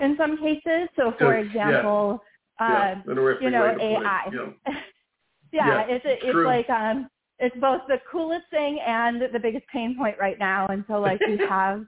in 0.00 0.16
some 0.18 0.38
cases. 0.38 0.88
So 0.96 1.12
for. 1.18 1.34
Yeah. 1.38 1.44
example, 1.46 2.22
yeah, 2.60 2.92
um, 2.92 3.04
interesting 3.10 3.46
you 3.46 3.50
know, 3.50 3.62
way 3.62 3.72
to 3.72 3.74
put 3.74 3.84
it. 3.84 4.02
AI. 4.02 4.30
Yeah. 4.32 4.72
yeah, 5.52 5.66
Yeah, 5.68 5.86
it's 5.86 6.04
it's 6.06 6.32
true. 6.32 6.46
like 6.46 6.70
um 6.70 7.08
it's 7.38 7.56
both 7.60 7.82
the 7.88 7.98
coolest 8.10 8.44
thing 8.50 8.78
and 8.86 9.20
the 9.20 9.38
biggest 9.38 9.66
pain 9.70 9.96
point 9.98 10.16
right 10.18 10.38
now. 10.38 10.66
And 10.68 10.82
so 10.88 10.94
like 10.94 11.20
we 11.26 11.36
have, 11.48 11.84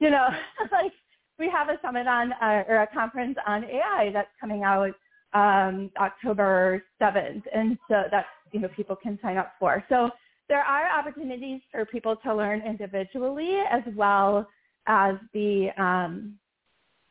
you 0.00 0.10
know, 0.10 0.28
like 0.72 0.92
we 1.38 1.48
have 1.48 1.68
a 1.68 1.78
summit 1.80 2.06
on 2.06 2.32
uh, 2.32 2.64
or 2.68 2.82
a 2.82 2.86
conference 2.88 3.36
on 3.46 3.64
AI 3.64 4.10
that's 4.12 4.30
coming 4.40 4.64
out 4.64 4.92
um, 5.34 5.90
October 6.00 6.82
7th. 7.00 7.42
And 7.54 7.78
so 7.88 8.02
that 8.10 8.26
you 8.52 8.60
know, 8.60 8.68
people 8.68 8.96
can 8.96 9.18
sign 9.22 9.36
up 9.36 9.52
for. 9.58 9.84
So 9.88 10.10
there 10.48 10.62
are 10.62 10.98
opportunities 10.98 11.60
for 11.70 11.84
people 11.84 12.16
to 12.16 12.34
learn 12.34 12.62
individually 12.62 13.58
as 13.70 13.82
well 13.94 14.48
as 14.86 15.16
the, 15.34 15.68
um, 15.76 16.34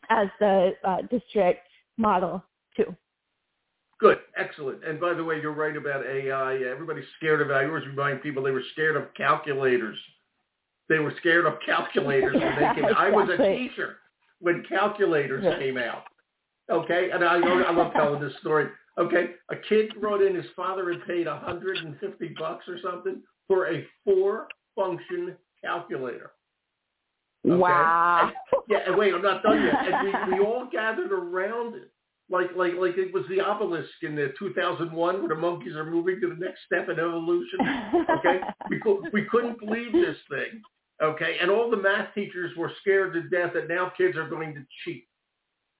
as 0.09 0.27
the 0.39 0.71
uh, 0.83 0.97
district 1.09 1.67
model 1.97 2.43
too. 2.75 2.95
Good, 3.99 4.19
excellent. 4.35 4.83
And 4.83 4.99
by 4.99 5.13
the 5.13 5.23
way, 5.23 5.39
you're 5.41 5.53
right 5.53 5.75
about 5.75 6.05
AI. 6.05 6.57
Everybody's 6.57 7.05
scared 7.17 7.41
of 7.41 7.49
it. 7.49 7.53
I 7.53 7.65
always 7.65 7.85
remind 7.85 8.21
people 8.21 8.43
they 8.43 8.51
were 8.51 8.63
scared 8.73 8.95
of 8.95 9.13
calculators. 9.15 9.97
They 10.89 10.99
were 10.99 11.13
scared 11.19 11.45
of 11.45 11.55
calculators 11.65 12.35
when 12.35 12.55
they 12.55 12.81
came. 12.81 12.95
I 12.95 13.09
was 13.09 13.29
a 13.29 13.37
teacher 13.57 13.97
when 14.39 14.63
calculators 14.67 15.43
came 15.59 15.77
out. 15.77 16.03
Okay, 16.69 17.09
and 17.11 17.23
I, 17.23 17.35
I 17.37 17.71
love 17.71 17.93
telling 17.93 18.21
this 18.21 18.33
story. 18.41 18.67
Okay, 18.97 19.31
a 19.49 19.55
kid 19.69 19.93
wrote 20.01 20.21
in 20.21 20.35
his 20.35 20.45
father 20.55 20.91
had 20.91 21.05
paid 21.07 21.27
150 21.27 22.35
bucks 22.39 22.65
or 22.67 22.77
something 22.83 23.21
for 23.47 23.67
a 23.71 23.85
four 24.03 24.47
function 24.75 25.35
calculator. 25.63 26.31
Okay? 27.45 27.55
Wow. 27.55 28.31
And, 28.51 28.61
yeah, 28.67 28.79
and 28.87 28.97
wait, 28.97 29.13
I'm 29.13 29.21
not 29.21 29.43
done 29.43 29.63
yet. 29.63 29.75
And 29.93 30.31
we, 30.31 30.37
we 30.37 30.45
all 30.45 30.67
gathered 30.71 31.11
around 31.11 31.75
it. 31.75 31.91
Like 32.29 32.49
like 32.57 32.73
like 32.73 32.97
it 32.97 33.13
was 33.13 33.23
the 33.29 33.39
obelisk 33.39 33.89
in 34.01 34.13
the 34.13 34.33
2001 34.37 35.19
where 35.19 35.29
the 35.29 35.35
monkeys 35.35 35.75
are 35.77 35.85
moving 35.85 36.19
to 36.19 36.27
the 36.27 36.35
next 36.35 36.59
step 36.65 36.89
in 36.89 36.99
evolution. 36.99 37.59
Okay, 38.19 38.41
we 38.69 38.79
could, 38.81 38.97
we 39.13 39.23
couldn't 39.31 39.59
believe 39.59 39.93
this 39.93 40.17
thing. 40.29 40.61
Okay, 41.01 41.37
and 41.39 41.51
all 41.51 41.69
the 41.69 41.77
math 41.77 42.13
teachers 42.15 42.55
were 42.57 42.71
scared 42.81 43.13
to 43.13 43.21
death 43.29 43.53
that 43.53 43.69
now 43.69 43.91
kids 43.95 44.17
are 44.17 44.27
going 44.27 44.55
to 44.55 44.61
cheat. 44.83 45.07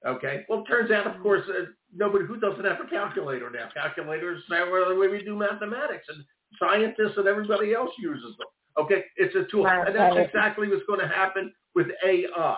Okay, 0.06 0.45
well, 0.47 0.60
it 0.62 0.65
turns 0.65 0.91
out, 0.91 1.08
of 1.08 1.19
course, 1.23 1.41
uh, 1.49 1.65
nobody 1.95 2.25
who 2.25 2.39
doesn't 2.39 2.63
have 2.63 2.77
a 2.86 2.89
calculator 2.89 3.49
now. 3.49 3.67
Calculators 3.73 4.43
are 4.51 4.93
the 4.93 4.99
way 4.99 5.08
we 5.08 5.23
do 5.23 5.36
mathematics, 5.36 6.06
and 6.10 6.23
scientists 6.60 7.17
and 7.17 7.27
everybody 7.27 7.73
else 7.73 7.89
uses 7.97 8.38
them. 8.38 8.47
Okay, 8.80 9.03
it's 9.15 9.36
a 9.36 9.49
tool, 9.49 9.65
and 9.67 9.95
that's 9.95 10.15
exactly 10.17 10.67
what's 10.69 10.86
going 10.86 10.99
to 10.99 11.08
happen 11.08 11.51
with 11.73 11.88
AI. 12.06 12.58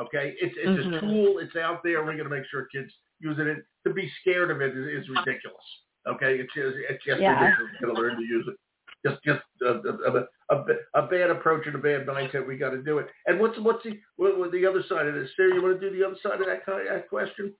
Okay, 0.00 0.34
it's 0.40 0.54
it's 0.56 0.80
mm-hmm. 0.80 0.94
a 0.94 1.00
tool. 1.00 1.38
It's 1.40 1.56
out 1.56 1.82
there. 1.84 2.02
We're 2.02 2.16
going 2.16 2.24
to 2.24 2.30
make 2.30 2.44
sure 2.50 2.66
kids 2.74 2.90
use 3.20 3.36
it. 3.38 3.62
To 3.86 3.92
be 3.92 4.10
scared 4.22 4.50
of 4.50 4.62
it 4.62 4.76
is, 4.76 5.04
is 5.04 5.08
ridiculous. 5.10 5.66
Okay, 6.08 6.36
it's 6.40 6.52
just 6.54 6.76
it's 6.88 7.04
just 7.04 7.20
yeah. 7.20 7.38
ridiculous. 7.38 7.72
Going 7.82 7.94
to 7.94 8.00
learn 8.00 8.16
to 8.16 8.22
use 8.24 8.46
it. 8.48 8.56
Just 9.06 9.22
just 9.24 9.40
a, 9.62 9.66
a, 9.66 10.56
a, 10.56 10.64
a, 10.94 11.06
bad 11.08 11.30
approach 11.30 11.66
and 11.66 11.74
a 11.74 11.78
bad 11.78 12.06
mindset. 12.06 12.46
We 12.46 12.56
got 12.56 12.70
to 12.70 12.82
do 12.82 12.98
it. 12.98 13.06
And 13.26 13.40
what's 13.40 13.58
what's 13.58 13.82
the 13.82 13.98
what, 14.16 14.52
the 14.52 14.66
other 14.66 14.82
side 14.88 15.06
of 15.06 15.14
this? 15.14 15.28
Sarah, 15.36 15.54
you 15.54 15.62
want 15.62 15.80
to 15.80 15.90
do 15.90 15.96
the 15.96 16.06
other 16.06 16.16
side 16.22 16.40
of 16.40 16.46
that, 16.46 16.64
kind 16.64 16.80
of, 16.80 16.86
that 16.92 17.08
question? 17.08 17.52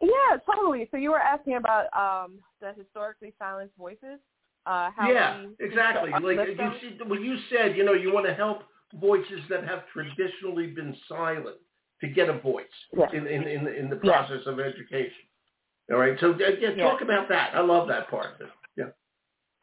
Yeah, 0.00 0.36
totally. 0.52 0.88
So 0.90 0.96
you 0.96 1.12
were 1.12 1.20
asking 1.20 1.56
about 1.56 1.86
um, 1.96 2.40
the 2.60 2.72
historically 2.76 3.32
silenced 3.38 3.76
voices. 3.78 4.18
Uh, 4.66 4.90
yeah, 5.08 5.44
exactly. 5.60 6.10
Like 6.10 6.48
you 6.48 6.70
see, 6.80 6.98
when 7.06 7.22
you 7.22 7.36
said, 7.50 7.76
you 7.76 7.84
know, 7.84 7.94
you 7.94 8.12
want 8.12 8.26
to 8.26 8.34
help 8.34 8.62
voices 9.00 9.40
that 9.48 9.64
have 9.64 9.84
traditionally 9.92 10.68
been 10.68 10.94
silent 11.08 11.56
to 12.00 12.08
get 12.08 12.28
a 12.28 12.38
voice 12.38 12.64
yeah. 12.96 13.06
in, 13.12 13.26
in, 13.26 13.42
in, 13.46 13.66
in 13.68 13.90
the 13.90 13.96
process 13.96 14.40
yeah. 14.44 14.52
of 14.52 14.60
education. 14.60 15.24
All 15.90 15.98
right. 15.98 16.16
So 16.20 16.34
yeah, 16.38 16.74
talk 16.76 17.00
yeah. 17.00 17.04
about 17.04 17.28
that. 17.28 17.54
I 17.54 17.60
love 17.60 17.88
that 17.88 18.10
part 18.10 18.34
of 18.34 18.40
it. 18.40 18.46
Yeah. 18.46 18.61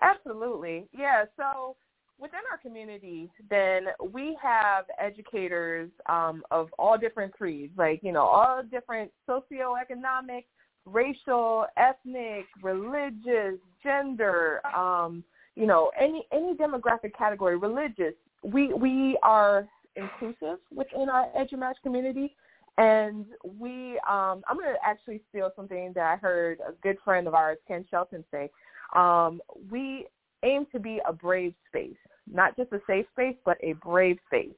Absolutely. 0.01 0.88
Yeah. 0.97 1.25
So 1.38 1.75
within 2.19 2.39
our 2.51 2.57
community, 2.57 3.29
then 3.49 3.88
we 4.12 4.38
have 4.41 4.85
educators 4.99 5.89
um, 6.07 6.43
of 6.51 6.69
all 6.77 6.97
different 6.97 7.33
creeds, 7.33 7.73
like, 7.77 8.01
you 8.03 8.12
know, 8.12 8.23
all 8.23 8.62
different 8.63 9.12
socioeconomic, 9.27 10.45
racial, 10.85 11.65
ethnic, 11.77 12.45
religious, 12.62 13.59
gender, 13.83 14.62
um, 14.75 15.23
you 15.55 15.65
know, 15.65 15.91
any 15.99 16.25
any 16.31 16.53
demographic 16.55 17.13
category, 17.17 17.57
religious. 17.57 18.13
We 18.43 18.73
we 18.73 19.17
are 19.23 19.67
inclusive 19.95 20.59
within 20.73 21.09
our 21.09 21.27
EduMatch 21.38 21.75
community. 21.83 22.35
And 22.77 23.25
we, 23.43 23.99
um, 24.09 24.41
I'm 24.47 24.55
going 24.55 24.73
to 24.73 24.79
actually 24.85 25.21
steal 25.29 25.51
something 25.53 25.91
that 25.95 26.05
I 26.05 26.15
heard 26.15 26.59
a 26.65 26.71
good 26.81 26.95
friend 27.03 27.27
of 27.27 27.33
ours, 27.33 27.57
Ken 27.67 27.85
Shelton, 27.91 28.23
say. 28.31 28.49
Um, 28.95 29.41
we 29.69 30.08
aim 30.43 30.65
to 30.71 30.80
be 30.80 30.99
a 31.08 31.13
brave 31.13 31.54
space, 31.67 31.97
not 32.32 32.56
just 32.56 32.71
a 32.71 32.82
safe 32.88 33.06
space, 33.13 33.36
but 33.45 33.58
a 33.62 33.73
brave 33.73 34.17
space. 34.28 34.56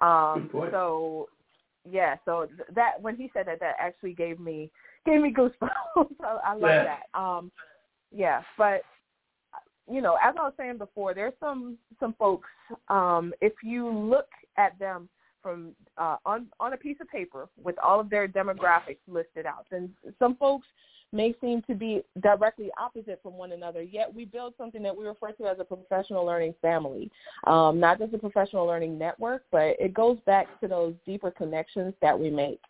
Um, 0.00 0.50
so, 0.70 1.28
yeah, 1.88 2.16
so 2.24 2.48
that 2.74 3.00
when 3.00 3.16
he 3.16 3.30
said 3.32 3.46
that, 3.46 3.60
that 3.60 3.76
actually 3.78 4.14
gave 4.14 4.40
me 4.40 4.70
gave 5.06 5.20
me 5.20 5.32
goosebumps. 5.32 5.70
I, 6.24 6.38
I 6.44 6.52
love 6.52 6.70
yeah. 6.70 6.84
that. 6.84 7.18
Um, 7.18 7.52
yeah, 8.10 8.42
but 8.56 8.82
you 9.90 10.00
know, 10.00 10.16
as 10.22 10.34
I 10.38 10.44
was 10.44 10.54
saying 10.56 10.78
before, 10.78 11.14
there's 11.14 11.34
some 11.40 11.76
some 12.00 12.14
folks. 12.18 12.48
Um, 12.88 13.32
if 13.40 13.52
you 13.62 13.88
look 13.88 14.28
at 14.56 14.78
them 14.78 15.08
from 15.42 15.72
uh, 15.98 16.16
on 16.24 16.46
on 16.58 16.72
a 16.72 16.76
piece 16.76 16.96
of 17.00 17.08
paper 17.08 17.48
with 17.62 17.76
all 17.78 18.00
of 18.00 18.08
their 18.08 18.26
demographics 18.26 18.98
listed 19.06 19.46
out, 19.46 19.66
then 19.70 19.90
some 20.18 20.36
folks 20.36 20.66
may 21.14 21.34
seem 21.40 21.62
to 21.62 21.74
be 21.74 22.02
directly 22.22 22.70
opposite 22.78 23.20
from 23.22 23.34
one 23.34 23.52
another. 23.52 23.82
Yet 23.82 24.12
we 24.12 24.24
build 24.24 24.54
something 24.58 24.82
that 24.82 24.96
we 24.96 25.06
refer 25.06 25.32
to 25.32 25.46
as 25.46 25.58
a 25.60 25.64
professional 25.64 26.24
learning 26.24 26.54
family, 26.60 27.10
um, 27.46 27.78
not 27.80 27.98
just 27.98 28.12
a 28.12 28.18
professional 28.18 28.66
learning 28.66 28.98
network, 28.98 29.44
but 29.50 29.76
it 29.78 29.94
goes 29.94 30.18
back 30.26 30.60
to 30.60 30.68
those 30.68 30.94
deeper 31.06 31.30
connections 31.30 31.94
that 32.02 32.18
we 32.18 32.30
make. 32.30 32.60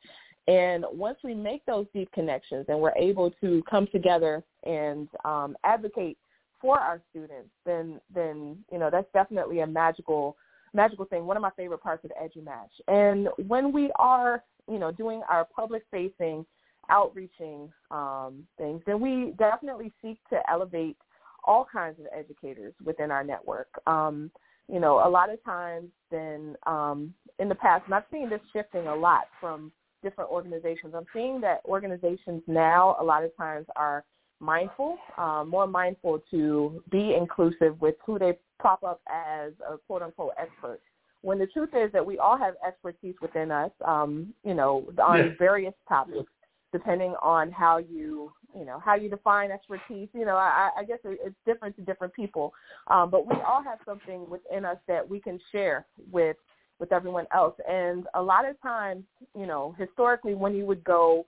And 0.47 0.85
once 0.93 1.19
we 1.25 1.35
make 1.35 1.65
those 1.65 1.87
deep 1.95 2.13
connections 2.13 2.67
and 2.69 2.79
we're 2.79 2.95
able 2.97 3.31
to 3.41 3.63
come 3.69 3.87
together 3.91 4.45
and 4.65 5.09
um, 5.25 5.57
advocate 5.65 6.19
for 6.61 6.79
our 6.79 7.01
students, 7.11 7.49
then 7.65 8.01
then 8.15 8.59
you 8.71 8.79
know 8.79 8.91
that's 8.91 9.11
definitely 9.13 9.61
a 9.61 9.67
magical 9.67 10.37
magical 10.75 11.07
thing. 11.07 11.25
One 11.25 11.37
of 11.37 11.43
my 11.43 11.51
favorite 11.57 11.83
parts 11.83 12.05
of 12.05 12.11
EduMatch. 12.11 12.71
And 12.89 13.29
when 13.49 13.73
we 13.73 13.91
are 13.99 14.43
you 14.71 14.79
know 14.79 14.93
doing 14.93 15.23
our 15.31 15.47
public 15.47 15.85
facing 15.91 16.45
outreaching 16.91 17.73
um, 17.91 18.47
things, 18.59 18.83
And 18.87 19.01
we 19.01 19.35
definitely 19.39 19.93
seek 20.03 20.19
to 20.31 20.39
elevate 20.51 20.97
all 21.45 21.67
kinds 21.71 21.99
of 22.01 22.07
educators 22.17 22.75
within 22.85 23.11
our 23.11 23.25
network. 23.25 23.69
Um, 23.87 24.31
you 24.69 24.81
know, 24.81 25.07
a 25.07 25.09
lot 25.09 25.31
of 25.31 25.43
times 25.45 25.91
then 26.11 26.57
um, 26.67 27.13
in 27.39 27.49
the 27.49 27.55
past, 27.55 27.85
and 27.87 27.95
I've 27.95 28.05
seen 28.11 28.31
this 28.31 28.41
shifting 28.53 28.87
a 28.87 28.95
lot 28.95 29.25
from 29.41 29.71
different 30.03 30.31
organizations. 30.31 30.95
I'm 30.97 31.07
seeing 31.13 31.41
that 31.43 31.61
organizations 31.67 32.43
now 32.47 32.97
a 33.01 33.05
lot 33.05 33.25
of 33.25 33.37
times 33.37 33.67
are 33.77 34.05
mindful, 34.41 34.97
um, 35.19 35.49
more 35.51 35.67
mindful 35.67 36.23
to 36.31 36.83
be 36.91 37.15
inclusive 37.19 37.81
with 37.81 37.97
who 38.05 38.19
they 38.19 38.39
prop 38.59 38.83
up 38.85 39.01
as 39.09 39.53
a 39.69 39.79
quote 39.87 40.03
unquote 40.03 40.33
expert. 40.39 40.81
When 41.23 41.39
the 41.39 41.47
truth 41.47 41.71
is 41.75 41.91
that 41.93 42.05
we 42.05 42.19
all 42.19 42.37
have 42.37 42.55
expertise 42.67 43.15
within 43.23 43.51
us, 43.51 43.71
um, 43.85 44.35
you 44.45 44.55
know, 44.55 44.85
on 45.03 45.37
various 45.39 45.75
topics, 45.89 46.31
depending 46.75 47.15
on 47.23 47.53
how 47.53 47.79
you, 47.79 48.33
you 48.53 48.65
know, 48.65 48.81
how 48.85 48.97
you 48.97 49.09
define 49.09 49.53
expertise. 49.53 50.09
You 50.13 50.25
know, 50.25 50.35
I, 50.35 50.71
I 50.77 50.83
guess 50.83 50.99
it's 51.05 51.37
different 51.47 51.77
to 51.77 51.83
different 51.83 52.13
people, 52.13 52.53
um, 52.89 53.11
but 53.11 53.29
we 53.29 53.37
all 53.47 53.63
have 53.63 53.79
something 53.87 54.29
within 54.29 54.65
us 54.65 54.79
that 54.89 55.09
we 55.09 55.21
can 55.21 55.39
share 55.53 55.87
with 56.11 56.37
with 56.81 56.93
everyone 56.93 57.27
else. 57.33 57.55
And 57.69 58.07
a 58.15 58.21
lot 58.23 58.45
of 58.45 58.61
times, 58.61 59.05
you 59.39 59.47
know, 59.47 59.77
historically, 59.79 60.35
when 60.35 60.57
you 60.57 60.67
would 60.67 60.83
go 60.83 61.25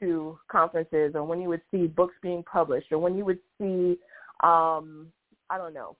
to 0.00 0.36
conferences 0.50 1.12
or 1.14 1.22
when 1.22 1.40
you 1.40 1.48
would 1.48 1.62
see 1.70 1.86
books 1.86 2.14
being 2.20 2.42
published 2.42 2.90
or 2.90 2.98
when 2.98 3.16
you 3.16 3.24
would 3.24 3.38
see 3.58 3.98
um 4.42 5.06
I 5.50 5.58
don't 5.58 5.74
know 5.74 5.96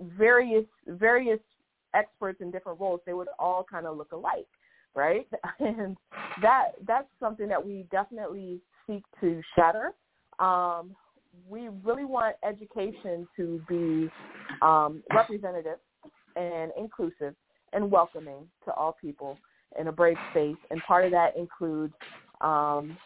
various 0.00 0.64
various 0.86 1.40
experts 1.94 2.40
in 2.40 2.52
different 2.52 2.78
roles 2.78 3.00
they 3.04 3.14
would 3.14 3.26
all 3.38 3.66
kind 3.68 3.84
of 3.84 3.96
look 3.96 4.12
alike 4.12 4.46
right 4.96 5.28
and 5.60 5.96
that 6.42 6.72
that's 6.86 7.08
something 7.20 7.48
that 7.48 7.64
we 7.64 7.86
definitely 7.92 8.60
seek 8.86 9.04
to 9.20 9.40
shatter 9.54 9.92
um 10.40 10.96
we 11.48 11.68
really 11.84 12.04
want 12.04 12.34
education 12.48 13.28
to 13.36 13.60
be 13.68 14.10
um 14.62 15.02
representative 15.14 15.78
and 16.34 16.72
inclusive 16.78 17.34
and 17.72 17.90
welcoming 17.90 18.48
to 18.64 18.72
all 18.72 18.96
people 19.00 19.38
in 19.78 19.88
a 19.88 19.92
brave 19.92 20.16
space 20.30 20.56
and 20.70 20.80
part 20.82 21.04
of 21.04 21.12
that 21.12 21.36
includes 21.36 21.92
um, 22.40 22.96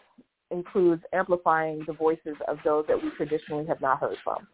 includes 0.51 1.03
amplifying 1.13 1.83
the 1.87 1.93
voices 1.93 2.37
of 2.49 2.59
those 2.65 2.85
that 2.89 3.01
we 3.01 3.11
traditionally 3.17 3.67
have 3.67 3.81
not 3.81 4.01
heard 4.01 4.17
from. 4.25 4.47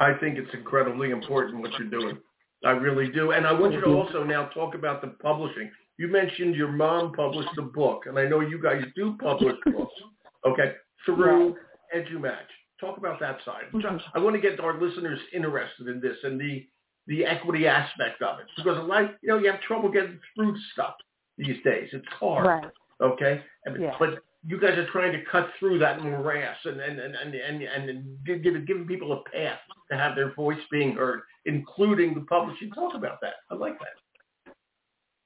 I 0.00 0.12
think 0.20 0.38
it's 0.38 0.52
incredibly 0.54 1.10
important 1.10 1.60
what 1.60 1.72
you're 1.78 1.88
doing. 1.88 2.18
I 2.64 2.70
really 2.70 3.10
do. 3.10 3.32
And 3.32 3.46
I 3.46 3.52
want 3.52 3.72
you 3.72 3.80
to 3.80 3.86
also 3.86 4.24
now 4.24 4.46
talk 4.48 4.74
about 4.74 5.00
the 5.00 5.08
publishing. 5.22 5.70
You 5.96 6.08
mentioned 6.08 6.54
your 6.54 6.70
mom 6.70 7.12
published 7.12 7.56
a 7.58 7.62
book, 7.62 8.04
and 8.06 8.18
I 8.18 8.26
know 8.26 8.40
you 8.40 8.60
guys 8.62 8.82
do 8.94 9.16
publish 9.20 9.56
books, 9.64 9.92
okay, 10.46 10.74
through 11.04 11.56
yeah. 11.92 12.00
EduMatch. 12.00 12.48
Talk 12.80 12.98
about 12.98 13.18
that 13.20 13.38
side. 13.44 13.64
Mm-hmm. 13.72 13.96
I 14.14 14.18
want 14.20 14.36
to 14.36 14.42
get 14.42 14.60
our 14.60 14.80
listeners 14.80 15.18
interested 15.32 15.88
in 15.88 16.00
this 16.00 16.16
and 16.22 16.40
the 16.40 16.66
the 17.08 17.24
equity 17.24 17.66
aspect 17.66 18.20
of 18.22 18.38
it 18.38 18.46
because 18.54 18.76
a 18.76 18.82
lot, 18.82 19.14
you 19.22 19.30
know, 19.30 19.38
you 19.38 19.50
have 19.50 19.60
trouble 19.62 19.90
getting 19.90 20.20
through 20.36 20.54
stuff 20.74 20.94
these 21.38 21.56
days. 21.64 21.88
It's 21.92 22.06
hard. 22.20 22.46
Right. 22.46 22.70
Okay. 23.00 23.42
Yeah. 23.78 23.94
But 23.98 24.18
you 24.46 24.60
guys 24.60 24.78
are 24.78 24.90
trying 24.90 25.12
to 25.12 25.24
cut 25.30 25.48
through 25.58 25.78
that 25.80 26.02
morass 26.02 26.56
and 26.64 26.80
and 26.80 26.98
and 27.00 27.14
and 27.14 27.34
and, 27.34 27.90
and 27.90 28.24
give, 28.24 28.42
giving 28.66 28.86
people 28.86 29.12
a 29.12 29.30
path 29.30 29.58
to 29.90 29.96
have 29.96 30.14
their 30.14 30.34
voice 30.34 30.58
being 30.70 30.94
heard, 30.94 31.22
including 31.46 32.14
the 32.14 32.20
publishing. 32.22 32.70
Talk 32.70 32.94
about 32.94 33.20
that. 33.20 33.34
I 33.50 33.54
like 33.54 33.78
that. 33.78 34.52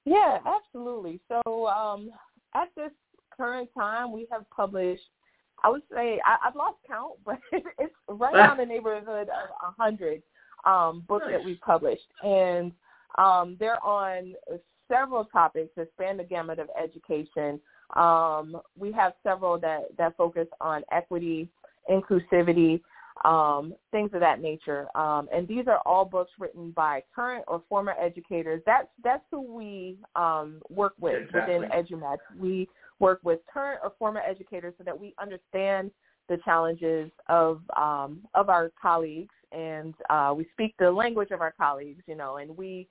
Yeah, 0.04 0.38
absolutely. 0.46 1.20
So 1.28 1.66
um, 1.66 2.10
at 2.54 2.68
this 2.76 2.90
current 3.36 3.68
time, 3.76 4.12
we 4.12 4.26
have 4.30 4.48
published. 4.50 5.02
I 5.62 5.68
would 5.68 5.82
say 5.92 6.20
I, 6.24 6.48
I've 6.48 6.56
lost 6.56 6.78
count, 6.86 7.18
but 7.24 7.38
it's 7.52 7.94
right 8.08 8.34
around 8.34 8.58
the 8.58 8.66
neighborhood 8.66 9.28
of 9.28 9.50
a 9.68 9.82
hundred 9.82 10.22
um, 10.64 11.04
books 11.06 11.26
nice. 11.28 11.36
that 11.36 11.44
we've 11.44 11.60
published, 11.60 12.08
and 12.22 12.72
um, 13.18 13.56
they're 13.60 13.84
on 13.84 14.34
several 14.90 15.24
topics 15.26 15.70
that 15.76 15.88
span 15.92 16.16
the 16.16 16.24
gamut 16.24 16.58
of 16.58 16.68
education 16.82 17.60
um, 17.94 18.60
we 18.78 18.92
have 18.92 19.12
several 19.22 19.58
that, 19.60 19.96
that 19.98 20.16
focus 20.16 20.46
on 20.60 20.82
equity, 20.90 21.48
inclusivity, 21.90 22.80
um, 23.24 23.74
things 23.90 24.10
of 24.14 24.20
that 24.20 24.40
nature. 24.40 24.86
Um, 24.96 25.28
and 25.32 25.46
these 25.46 25.66
are 25.68 25.80
all 25.84 26.04
books 26.04 26.32
written 26.38 26.70
by 26.70 27.02
current 27.14 27.44
or 27.46 27.62
former 27.68 27.94
educators. 28.00 28.62
That's 28.66 28.88
that's 29.04 29.22
who 29.30 29.42
we 29.42 29.98
um, 30.16 30.60
work 30.70 30.94
with 30.98 31.22
exactly. 31.24 31.58
within 31.58 31.70
EduMatch. 31.70 32.18
We 32.38 32.68
work 32.98 33.20
with 33.22 33.40
current 33.52 33.80
or 33.82 33.92
former 33.98 34.20
educators 34.20 34.74
so 34.78 34.84
that 34.84 34.98
we 34.98 35.14
understand 35.20 35.90
the 36.28 36.38
challenges 36.44 37.10
of 37.28 37.60
um, 37.76 38.20
of 38.34 38.48
our 38.48 38.72
colleagues 38.80 39.34
and 39.52 39.94
uh, 40.10 40.32
we 40.36 40.46
speak 40.52 40.74
the 40.78 40.90
language 40.90 41.30
of 41.30 41.40
our 41.40 41.52
colleagues, 41.52 42.02
you 42.06 42.14
know, 42.14 42.36
and 42.38 42.56
we 42.56 42.88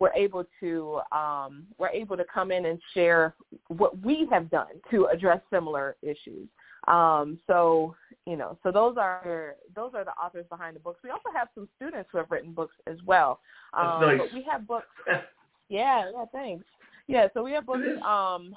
were 0.00 0.12
able 0.16 0.44
to 0.58 1.00
um, 1.12 1.66
we're 1.78 1.88
able 1.90 2.16
to 2.16 2.24
come 2.24 2.50
in 2.50 2.66
and 2.66 2.80
share 2.94 3.34
what 3.68 4.00
we 4.02 4.26
have 4.30 4.50
done 4.50 4.80
to 4.90 5.06
address 5.06 5.40
similar 5.52 5.96
issues. 6.02 6.48
Um, 6.88 7.38
so 7.46 7.94
you 8.26 8.36
know, 8.36 8.58
so 8.62 8.72
those 8.72 8.96
are 8.96 9.54
those 9.76 9.92
are 9.94 10.04
the 10.04 10.12
authors 10.12 10.46
behind 10.48 10.74
the 10.74 10.80
books. 10.80 11.00
We 11.04 11.10
also 11.10 11.28
have 11.34 11.48
some 11.54 11.68
students 11.76 12.08
who 12.10 12.18
have 12.18 12.30
written 12.30 12.52
books 12.52 12.74
as 12.86 12.96
well. 13.04 13.40
Um, 13.74 14.00
nice. 14.00 14.18
But 14.18 14.34
we 14.34 14.42
have 14.50 14.66
books. 14.66 14.86
yeah, 15.68 16.10
yeah, 16.12 16.24
thanks. 16.32 16.64
Yeah, 17.06 17.28
so 17.34 17.42
we 17.42 17.52
have 17.52 17.66
books 17.66 17.86
um, 18.06 18.54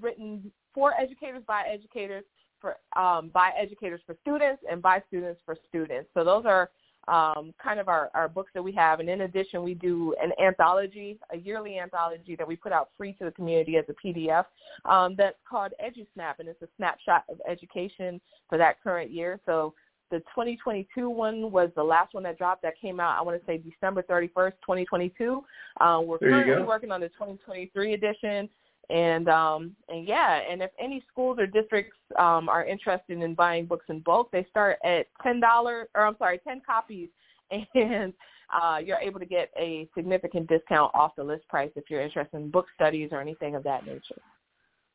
written 0.00 0.52
for 0.74 0.92
educators 1.00 1.42
by 1.46 1.62
educators 1.62 2.24
for 2.60 2.76
um, 2.96 3.30
by 3.32 3.50
educators 3.58 4.00
for 4.06 4.16
students 4.20 4.62
and 4.70 4.82
by 4.82 5.02
students 5.08 5.40
for 5.44 5.56
students. 5.68 6.08
So 6.14 6.24
those 6.24 6.44
are 6.44 6.70
um, 7.08 7.52
kind 7.62 7.80
of 7.80 7.88
our, 7.88 8.10
our 8.14 8.28
books 8.28 8.50
that 8.54 8.62
we 8.62 8.72
have. 8.72 9.00
And 9.00 9.08
in 9.08 9.22
addition, 9.22 9.62
we 9.62 9.74
do 9.74 10.14
an 10.22 10.32
anthology, 10.42 11.18
a 11.32 11.36
yearly 11.36 11.78
anthology 11.78 12.36
that 12.36 12.46
we 12.46 12.56
put 12.56 12.72
out 12.72 12.90
free 12.96 13.12
to 13.14 13.24
the 13.24 13.32
community 13.32 13.76
as 13.76 13.84
a 13.88 14.06
PDF 14.06 14.44
um, 14.84 15.14
that's 15.16 15.36
called 15.48 15.72
EduSnap, 15.84 16.34
and 16.38 16.48
it's 16.48 16.62
a 16.62 16.68
snapshot 16.76 17.24
of 17.28 17.40
education 17.48 18.20
for 18.48 18.58
that 18.58 18.82
current 18.82 19.10
year. 19.10 19.40
So 19.46 19.74
the 20.10 20.18
2022 20.18 21.08
one 21.08 21.50
was 21.50 21.70
the 21.74 21.82
last 21.82 22.14
one 22.14 22.22
that 22.24 22.36
dropped 22.38 22.62
that 22.62 22.74
came 22.80 23.00
out, 23.00 23.18
I 23.18 23.22
want 23.22 23.40
to 23.40 23.46
say 23.46 23.58
December 23.58 24.02
31st, 24.02 24.52
2022. 24.60 25.42
Uh, 25.80 26.00
we're 26.04 26.18
there 26.18 26.30
currently 26.30 26.66
working 26.66 26.92
on 26.92 27.00
the 27.00 27.08
2023 27.08 27.94
edition. 27.94 28.48
And 28.92 29.28
um, 29.30 29.74
and 29.88 30.06
yeah, 30.06 30.40
and 30.50 30.62
if 30.62 30.70
any 30.78 31.02
schools 31.10 31.38
or 31.38 31.46
districts 31.46 31.96
um, 32.18 32.50
are 32.50 32.66
interested 32.66 33.22
in 33.22 33.34
buying 33.34 33.64
books 33.64 33.86
in 33.88 34.00
bulk, 34.00 34.30
they 34.30 34.46
start 34.50 34.76
at 34.84 35.06
ten 35.22 35.40
dollars, 35.40 35.88
or 35.94 36.06
I'm 36.06 36.16
sorry, 36.18 36.40
ten 36.46 36.60
copies, 36.66 37.08
and 37.74 38.12
uh, 38.52 38.78
you're 38.84 38.98
able 38.98 39.18
to 39.18 39.24
get 39.24 39.50
a 39.58 39.88
significant 39.94 40.46
discount 40.46 40.94
off 40.94 41.12
the 41.16 41.24
list 41.24 41.48
price 41.48 41.70
if 41.74 41.84
you're 41.88 42.02
interested 42.02 42.36
in 42.36 42.50
book 42.50 42.66
studies 42.74 43.08
or 43.12 43.20
anything 43.22 43.54
of 43.54 43.62
that 43.64 43.86
nature. 43.86 44.20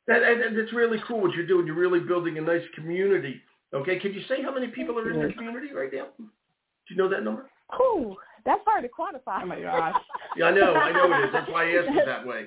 That, 0.08 0.22
and 0.22 0.56
it's 0.56 0.74
really 0.74 1.00
cool 1.08 1.20
what 1.20 1.34
you're 1.34 1.48
doing. 1.48 1.66
You're 1.66 1.76
really 1.76 2.00
building 2.00 2.38
a 2.38 2.42
nice 2.42 2.64
community. 2.76 3.42
Okay, 3.74 3.98
can 3.98 4.14
you 4.14 4.22
say 4.30 4.44
how 4.44 4.54
many 4.54 4.68
people 4.68 4.98
are 5.00 5.10
in 5.10 5.28
the 5.28 5.34
community 5.34 5.74
right 5.74 5.90
now? 5.92 6.06
Do 6.20 6.26
you 6.90 6.98
know 6.98 7.10
that 7.10 7.24
number? 7.24 7.50
Ooh, 7.82 8.16
that's 8.46 8.62
hard 8.66 8.84
to 8.84 8.90
quantify. 8.90 9.42
Oh 9.42 9.46
my 9.48 9.60
gosh. 9.60 9.96
yeah, 10.38 10.46
I 10.46 10.52
know, 10.52 10.76
I 10.76 10.92
know 10.92 11.12
it 11.18 11.26
is. 11.26 11.34
That's 11.34 11.52
why 11.52 11.66
I 11.66 11.78
asked 11.78 11.98
it 11.98 12.06
that 12.06 12.26
way. 12.26 12.46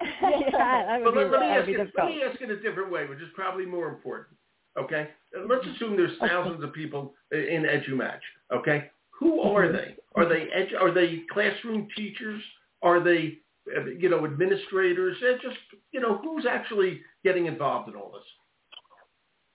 yeah, 0.22 1.00
but 1.02 1.16
let, 1.16 1.30
let, 1.30 1.40
me 1.40 1.46
ask 1.48 1.68
it, 1.68 1.90
let 1.96 2.06
me 2.06 2.22
ask 2.22 2.40
it 2.40 2.50
a 2.50 2.60
different 2.60 2.90
way, 2.90 3.06
which 3.06 3.20
is 3.20 3.28
probably 3.34 3.66
more 3.66 3.88
important. 3.88 4.36
Okay, 4.78 5.08
let's 5.48 5.66
assume 5.66 5.96
there's 5.96 6.16
thousands 6.20 6.62
of 6.62 6.72
people 6.72 7.14
in 7.32 7.64
EduMatch. 7.64 8.20
Okay, 8.52 8.90
who 9.10 9.40
are 9.40 9.66
Mm-hmm. 9.66 9.76
they? 9.76 9.96
Are 10.14 10.28
they 10.28 10.46
edu- 10.56 10.80
are 10.80 10.92
they 10.92 11.22
classroom 11.32 11.88
teachers? 11.96 12.42
Are 12.82 13.02
they 13.02 13.38
uh, 13.76 13.86
you 13.86 14.08
know 14.08 14.24
administrators? 14.24 15.16
They're 15.20 15.38
just 15.38 15.58
you 15.92 16.00
know 16.00 16.18
who's 16.18 16.46
actually 16.48 17.00
getting 17.24 17.46
involved 17.46 17.88
in 17.88 17.96
all 17.96 18.12
this, 18.12 18.22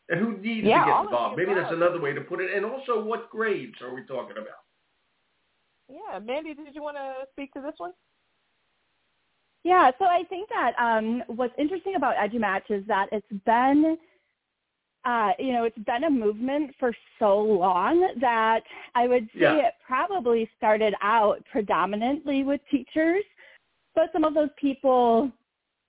and 0.10 0.20
who 0.20 0.38
needs 0.38 0.68
Yeah, 0.68 0.80
to 0.80 0.86
get 0.86 0.94
all 0.94 1.00
of 1.02 1.06
involved? 1.08 1.38
Maybe 1.38 1.54
that's 1.54 1.72
another 1.72 2.02
way 2.02 2.14
to 2.14 2.22
put 2.22 2.42
it. 2.42 2.54
And 2.54 2.66
also, 2.66 3.02
what 3.02 3.30
grades 3.30 3.76
are 3.82 3.94
we 3.94 4.06
talking 4.06 4.38
about? 4.38 4.64
Yeah, 5.90 6.20
Mandy, 6.20 6.54
did 6.54 6.74
you 6.76 6.82
want 6.82 6.98
to 6.98 7.26
speak 7.32 7.54
to 7.54 7.62
this 7.62 7.76
one? 7.78 7.92
Yeah, 9.64 9.92
so 9.98 10.06
I 10.06 10.24
think 10.30 10.50
that 10.50 10.74
um, 10.78 11.24
what's 11.28 11.54
interesting 11.58 11.96
about 11.96 12.16
EduMatch 12.18 12.70
is 12.70 12.86
that 12.88 13.08
it's 13.12 13.26
been, 13.46 13.98
uh, 15.06 15.32
you 15.40 15.54
know, 15.54 15.64
it's 15.64 15.78
been 15.80 16.04
a 16.06 16.10
movement 16.10 16.76
for 16.80 16.94
so 17.20 17.40
long 17.40 18.14
that 18.20 18.62
I 18.96 19.08
would 19.08 19.26
say 19.34 19.40
Yeah. 19.42 19.68
it 19.68 19.74
probably 19.86 20.50
started 20.58 20.94
out 21.02 21.44
predominantly 21.52 22.44
with 22.44 22.60
teachers, 22.70 23.24
but 23.96 24.12
some 24.12 24.24
of 24.26 24.34
those 24.34 24.50
people, 24.58 25.32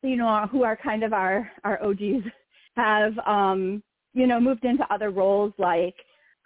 you 0.03 0.17
know, 0.17 0.47
who 0.53 0.63
are 0.63 0.77
kind 0.77 1.03
of 1.03 1.13
our 1.13 1.51
our 1.65 1.83
OGs, 1.83 2.25
have, 2.77 3.19
um, 3.27 3.83
you 4.15 4.27
know, 4.27 4.39
moved 4.41 4.65
into 4.65 4.85
other 4.93 5.11
roles 5.11 5.53
like 5.59 5.95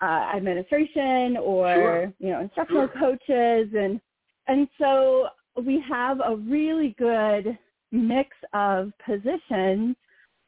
uh, 0.01 0.31
administration 0.35 1.37
or 1.39 1.75
Sure. 1.75 2.13
you 2.21 2.31
know 2.31 2.41
instructional 2.41 2.89
Sure. 2.89 3.01
coaches 3.01 3.75
and 3.77 4.01
and 4.47 4.69
so 4.79 5.29
we 5.65 5.83
have 5.89 6.21
a 6.25 6.37
really 6.37 6.95
good 6.99 7.59
mix 7.93 8.31
of 8.53 8.93
positions, 9.05 9.97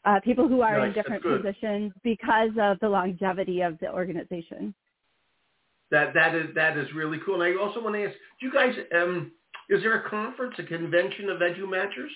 uh, 0.04 0.20
people 0.24 0.48
who 0.48 0.60
are 0.62 0.78
Nice, 0.78 0.88
in 0.88 0.94
different 0.94 1.22
positions 1.22 1.92
because 2.02 2.50
of 2.60 2.78
the 2.80 2.88
longevity 2.88 3.60
of 3.62 3.78
the 3.80 3.90
organization. 3.90 4.74
That 5.90 6.14
that 6.14 6.34
is 6.34 6.46
that 6.54 6.76
is 6.76 6.86
really 6.94 7.18
cool. 7.24 7.42
And 7.42 7.58
I 7.58 7.60
also 7.60 7.82
want 7.82 7.96
to 7.96 8.04
ask, 8.04 8.14
do 8.40 8.46
you 8.46 8.52
guys 8.52 8.74
um 8.94 9.32
is 9.68 9.82
there 9.82 10.04
a 10.04 10.08
conference, 10.08 10.54
a 10.58 10.64
convention 10.64 11.30
of 11.30 11.38
EduMatchers? 11.38 12.10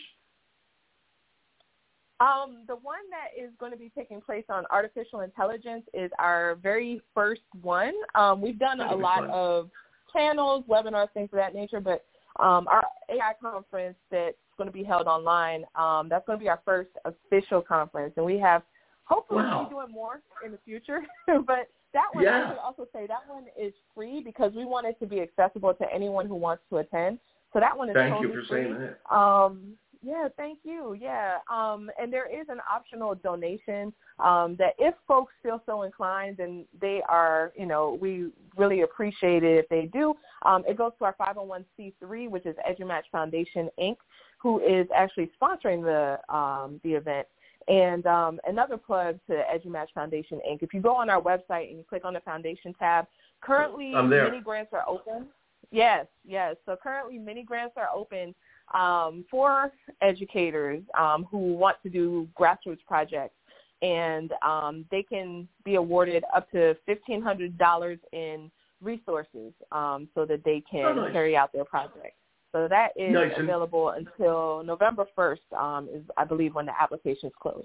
Um, 2.20 2.62
the 2.68 2.76
one 2.76 3.00
that 3.10 3.40
is 3.40 3.50
going 3.58 3.72
to 3.72 3.78
be 3.78 3.90
taking 3.96 4.20
place 4.20 4.44
on 4.48 4.64
artificial 4.70 5.20
intelligence 5.20 5.84
is 5.92 6.10
our 6.18 6.54
very 6.62 7.00
first 7.14 7.42
one. 7.60 7.92
Um, 8.14 8.40
we've 8.40 8.58
done 8.58 8.78
That'll 8.78 8.98
a 8.98 9.00
lot 9.00 9.20
fun. 9.20 9.30
of 9.30 9.70
panels, 10.12 10.64
webinars, 10.68 11.10
things 11.12 11.28
of 11.32 11.36
that 11.36 11.54
nature, 11.54 11.80
but 11.80 12.04
um, 12.40 12.66
our 12.68 12.84
AI 13.10 13.32
conference 13.40 13.96
that's 14.10 14.36
going 14.56 14.68
to 14.68 14.72
be 14.72 14.84
held 14.84 15.06
online, 15.06 15.64
um, 15.74 16.08
that's 16.08 16.26
going 16.26 16.38
to 16.38 16.42
be 16.42 16.48
our 16.48 16.60
first 16.64 16.90
official 17.04 17.60
conference, 17.62 18.14
and 18.16 18.24
we 18.26 18.38
have 18.38 18.62
hopefully 19.04 19.42
Wow. 19.42 19.58
we'll 19.58 19.64
be 19.64 19.70
doing 19.74 19.90
more 19.92 20.20
in 20.44 20.52
the 20.52 20.58
future. 20.64 21.00
but 21.46 21.68
that 21.92 22.06
one, 22.12 22.24
Yeah. 22.24 22.44
I 22.44 22.48
should 22.50 22.58
also 22.58 22.88
say 22.92 23.06
that 23.06 23.26
one 23.28 23.44
is 23.58 23.72
free 23.94 24.20
because 24.20 24.52
we 24.54 24.64
want 24.64 24.86
it 24.86 24.98
to 25.00 25.06
be 25.06 25.20
accessible 25.20 25.74
to 25.74 25.92
anyone 25.92 26.26
who 26.26 26.34
wants 26.34 26.64
to 26.70 26.78
attend. 26.78 27.18
So 27.52 27.60
that 27.60 27.76
one 27.76 27.88
is 27.88 27.94
Thank 27.94 28.20
you 28.20 28.28
totally 28.28 28.42
for 28.42 28.48
free. 28.48 28.64
saying 28.64 28.78
that. 28.80 29.14
Um, 29.14 29.74
yeah, 30.04 30.28
thank 30.36 30.58
you. 30.64 30.96
Yeah. 31.00 31.38
Um, 31.50 31.90
and 32.00 32.12
there 32.12 32.26
is 32.26 32.46
an 32.48 32.58
optional 32.70 33.14
donation 33.14 33.92
um, 34.18 34.56
that 34.58 34.74
if 34.78 34.94
folks 35.08 35.32
feel 35.42 35.62
so 35.66 35.82
inclined 35.82 36.40
and 36.40 36.64
they 36.80 37.00
are, 37.08 37.52
you 37.56 37.66
know, 37.66 37.98
we 38.00 38.28
really 38.56 38.82
appreciate 38.82 39.42
it 39.42 39.58
if 39.58 39.68
they 39.68 39.86
do. 39.92 40.14
Um, 40.44 40.62
it 40.68 40.76
goes 40.76 40.92
to 40.98 41.06
our 41.06 41.14
501c3, 41.14 42.28
which 42.28 42.46
is 42.46 42.54
EduMatch 42.68 43.04
Foundation, 43.10 43.70
Inc., 43.80 43.96
who 44.38 44.60
is 44.60 44.86
actually 44.94 45.30
sponsoring 45.40 45.82
the 45.82 46.34
um, 46.34 46.80
the 46.84 46.92
event. 46.92 47.26
And 47.66 48.06
um, 48.06 48.40
another 48.46 48.76
plug 48.76 49.18
to 49.28 49.42
EduMatch 49.54 49.88
Foundation, 49.94 50.38
Inc. 50.48 50.62
If 50.62 50.74
you 50.74 50.80
go 50.80 50.94
on 50.94 51.08
our 51.08 51.20
website 51.20 51.68
and 51.70 51.78
you 51.78 51.84
click 51.88 52.04
on 52.04 52.12
the 52.12 52.20
foundation 52.20 52.74
tab, 52.78 53.06
currently 53.40 53.92
many 53.94 54.40
grants 54.40 54.72
are 54.74 54.84
open. 54.86 55.28
Yes, 55.70 56.06
yes. 56.24 56.56
So 56.66 56.76
currently 56.80 57.18
many 57.18 57.42
grants 57.42 57.74
are 57.76 57.88
open 57.94 58.34
um, 58.72 59.24
for 59.30 59.72
educators 60.00 60.82
um, 60.98 61.26
who 61.30 61.54
want 61.54 61.76
to 61.82 61.90
do 61.90 62.28
grassroots 62.38 62.84
projects, 62.86 63.34
and 63.82 64.32
um, 64.46 64.84
they 64.90 65.02
can 65.02 65.46
be 65.64 65.74
awarded 65.74 66.24
up 66.34 66.50
to 66.52 66.74
fifteen 66.86 67.20
hundred 67.20 67.58
dollars 67.58 67.98
in 68.12 68.50
resources 68.80 69.52
um, 69.72 70.08
so 70.14 70.24
that 70.24 70.44
they 70.44 70.62
can 70.70 70.84
Oh, 70.84 70.94
nice. 70.94 71.12
carry 71.12 71.36
out 71.36 71.52
their 71.52 71.64
project. 71.64 72.16
So 72.52 72.68
that 72.68 72.90
is 72.96 73.12
Nice, 73.12 73.32
available 73.36 73.90
until 73.90 74.62
November 74.64 75.06
first. 75.16 75.42
Um, 75.58 75.88
is 75.92 76.02
I 76.16 76.24
believe 76.24 76.54
when 76.54 76.66
the 76.66 76.80
applications 76.80 77.32
close. 77.40 77.64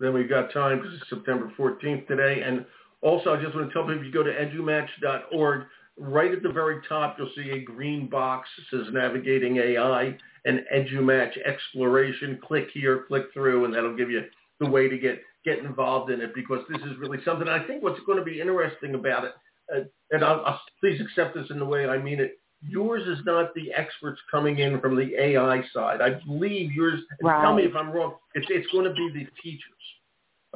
Then 0.00 0.12
we've 0.12 0.28
got 0.28 0.52
time 0.52 0.78
because 0.78 0.94
it's 1.00 1.08
September 1.08 1.50
14th 1.58 2.06
today. 2.08 2.42
And 2.42 2.66
also, 3.02 3.32
I 3.32 3.42
just 3.42 3.54
want 3.54 3.68
to 3.68 3.72
tell 3.72 3.84
people 3.84 4.00
if 4.00 4.04
you 4.04 4.12
go 4.12 4.22
to 4.22 4.30
edumatch.org, 4.32 5.62
right 5.98 6.32
at 6.32 6.42
the 6.42 6.50
very 6.50 6.80
top, 6.88 7.16
you'll 7.18 7.30
see 7.36 7.50
a 7.50 7.60
green 7.60 8.08
box 8.08 8.48
that 8.56 8.76
says 8.76 8.92
Navigating 8.92 9.58
AI 9.58 10.16
and 10.44 10.60
EduMatch 10.74 11.32
Exploration. 11.44 12.38
Click 12.46 12.68
here, 12.72 13.04
click 13.08 13.26
through, 13.32 13.64
and 13.64 13.74
that'll 13.74 13.96
give 13.96 14.10
you 14.10 14.22
the 14.60 14.68
way 14.68 14.88
to 14.88 14.98
get, 14.98 15.20
get 15.44 15.58
involved 15.58 16.10
in 16.10 16.20
it 16.20 16.34
because 16.34 16.60
this 16.70 16.80
is 16.82 16.96
really 16.98 17.18
something. 17.24 17.48
I 17.48 17.66
think 17.66 17.82
what's 17.82 18.00
going 18.06 18.18
to 18.18 18.24
be 18.24 18.40
interesting 18.40 18.94
about 18.94 19.24
it, 19.24 19.32
uh, 19.74 19.80
and 20.10 20.24
I'll, 20.24 20.44
I'll, 20.44 20.60
please 20.80 21.00
accept 21.00 21.34
this 21.34 21.46
in 21.50 21.58
the 21.58 21.64
way 21.64 21.86
I 21.86 21.98
mean 21.98 22.20
it, 22.20 22.38
yours 22.62 23.02
is 23.06 23.24
not 23.24 23.54
the 23.54 23.72
experts 23.72 24.20
coming 24.30 24.60
in 24.60 24.80
from 24.80 24.96
the 24.96 25.14
AI 25.20 25.62
side. 25.74 26.00
I 26.00 26.20
believe 26.26 26.72
yours, 26.72 27.00
and 27.20 27.28
tell 27.28 27.54
me 27.54 27.64
if 27.64 27.74
I'm 27.74 27.90
wrong, 27.90 28.14
it's, 28.34 28.46
it's 28.50 28.70
going 28.72 28.84
to 28.84 28.94
be 28.94 29.10
the 29.12 29.26
teachers. 29.42 29.62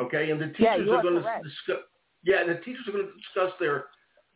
Okay, 0.00 0.30
and 0.30 0.40
the 0.40 0.48
teachers 0.48 0.60
Yeah, 0.86 0.92
are 0.92 0.98
are 0.98 1.02
going 1.02 1.22
to 1.22 1.40
discuss. 1.42 1.84
Yeah, 2.22 2.40
and 2.40 2.50
the 2.50 2.60
teachers 2.60 2.86
are 2.88 2.92
going 2.92 3.06
to 3.06 3.12
discuss 3.12 3.52
their 3.58 3.86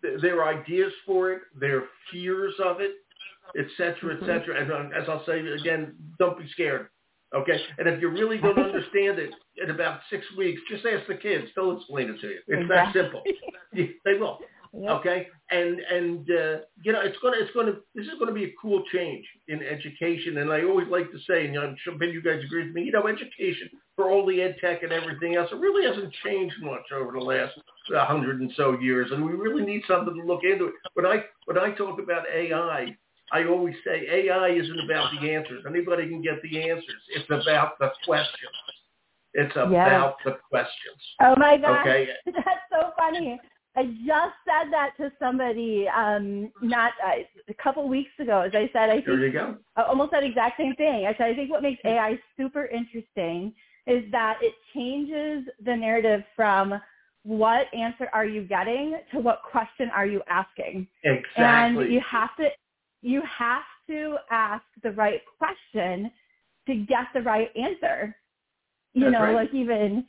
their 0.03 0.45
ideas 0.45 0.93
for 1.07 1.33
it, 1.33 1.43
their 1.59 1.85
fears 2.11 2.55
of 2.63 2.81
it, 2.81 2.93
et 3.57 3.67
cetera, 3.77 4.15
et 4.17 4.21
Mhm. 4.21 4.27
cetera. 4.27 4.61
And 4.61 4.71
uh, 4.73 4.97
as 4.97 5.09
I'll 5.09 5.25
say 5.25 5.41
again, 5.47 5.97
don't 6.19 6.39
be 6.39 6.49
scared. 6.49 6.89
Okay, 7.33 7.65
and 7.79 7.87
if 7.89 8.01
you 8.01 8.09
really 8.09 8.39
don't 8.39 8.59
understand 8.59 9.21
it 9.21 9.31
in 9.57 9.71
about 9.71 10.01
six 10.11 10.27
weeks, 10.37 10.61
just 10.69 10.85
ask 10.85 11.07
the 11.07 11.15
kids; 11.15 11.47
they'll 11.55 11.77
explain 11.77 12.11
it 12.11 12.21
to 12.21 12.29
you. 12.29 12.41
It's 12.49 12.69
that 12.69 12.93
simple. 12.93 13.23
they 13.73 14.15
will. 14.19 14.41
Yep. 14.73 14.91
Okay, 14.99 15.29
and 15.51 15.81
and 15.81 16.31
uh, 16.31 16.59
you 16.83 16.93
know 16.93 17.01
it's 17.03 17.19
gonna 17.21 17.37
it's 17.39 17.53
gonna 17.55 17.75
this 17.95 18.07
is 18.07 18.13
gonna 18.19 18.33
be 18.33 18.45
a 18.45 18.55
cool 18.61 18.83
change 18.93 19.25
in 19.49 19.63
education, 19.63 20.39
and 20.39 20.53
I 20.53 20.63
always 20.63 20.89
like 20.89 21.11
to 21.11 21.19
say, 21.29 21.47
and 21.47 21.57
I'm 21.59 21.77
sure 21.83 22.03
you 22.03 22.23
guys 22.23 22.43
agree 22.45 22.67
with 22.67 22.75
me. 22.75 22.85
You 22.85 22.93
know, 22.93 23.07
education 23.07 23.69
for 23.97 24.11
all 24.11 24.25
the 24.25 24.41
ed 24.41 24.57
tech 24.61 24.83
and 24.83 24.93
everything 24.93 25.35
else, 25.35 25.51
it 25.53 25.59
really 25.59 25.87
hasn't 25.87 26.13
changed 26.25 26.55
much 26.63 26.87
over 26.95 27.13
the 27.13 27.19
last 27.19 27.59
hundred 27.99 28.41
and 28.41 28.51
so 28.57 28.79
years, 28.79 29.11
and 29.13 29.25
we 29.25 29.33
really 29.33 29.65
need 29.65 29.83
something 29.87 30.15
to 30.15 30.23
look 30.27 30.45
into 30.45 30.67
it. 30.67 30.75
When 30.95 31.07
I 31.07 31.25
when 31.47 31.59
I 31.59 31.73
talk 31.73 32.01
about 32.01 32.25
AI, 32.33 32.97
I 33.33 33.45
always 33.45 33.75
say 33.85 34.07
AI 34.11 34.49
isn't 34.49 34.81
about 34.85 35.11
the 35.13 35.31
answers. 35.31 35.65
Anybody 35.69 36.09
can 36.09 36.23
get 36.23 36.43
the 36.43 36.71
answers. 36.71 37.03
It's 37.15 37.27
about 37.27 37.79
the 37.79 37.91
questions. 38.05 38.57
It's 39.35 39.55
about 39.55 40.17
yes. 40.25 40.25
the 40.25 40.39
questions. 40.49 41.01
Oh 41.21 41.35
my 41.37 41.57
God. 41.57 41.81
Okay. 41.81 42.09
That's 42.27 42.67
so 42.71 42.91
funny. 42.97 43.41
I 43.77 43.85
just 43.85 44.35
said 44.45 44.73
that 44.73 44.91
to 44.97 45.13
somebody 45.21 45.87
um, 45.89 46.51
not 46.61 46.93
uh, 47.05 47.23
a 47.49 47.55
couple 47.63 47.89
weeks 47.89 48.11
ago. 48.19 48.41
As 48.41 48.53
I 48.53 48.69
said, 48.73 48.91
I 48.91 48.95
think 48.95 49.07
there 49.07 49.27
you 49.27 49.33
go. 49.33 49.57
almost 49.77 50.11
that 50.11 50.25
exact 50.25 50.59
same 50.59 50.75
thing. 50.75 51.07
I 51.07 51.15
said 51.17 51.31
I 51.31 51.35
think 51.35 51.51
what 51.51 51.63
makes 51.63 51.81
AI 51.85 52.19
super 52.37 52.67
interesting 52.67 53.55
is 53.87 54.03
that 54.11 54.39
it 54.43 54.55
changes 54.75 55.49
the 55.65 55.77
narrative 55.77 56.23
from 56.35 56.81
what 57.25 57.67
answer 57.75 58.09
are 58.13 58.25
you 58.25 58.43
getting 58.43 58.99
to 59.13 59.19
what 59.21 59.43
question 59.51 59.91
are 59.95 60.07
you 60.07 60.23
asking. 60.29 60.87
Exactly. 61.05 61.85
And 61.85 61.93
you 61.93 62.01
have 62.09 62.35
to 62.37 62.49
you 63.03 63.23
have 63.39 63.63
to 63.89 64.17
ask 64.31 64.65
the 64.83 64.93
right 64.93 65.21
question 65.39 66.11
to 66.67 66.75
get 66.75 67.07
the 67.15 67.23
right 67.23 67.51
answer. 67.57 68.15
You 68.95 69.05
That's 69.05 69.13
know, 69.13 69.23
right. 69.23 69.35
like 69.35 69.55
even 69.55 70.05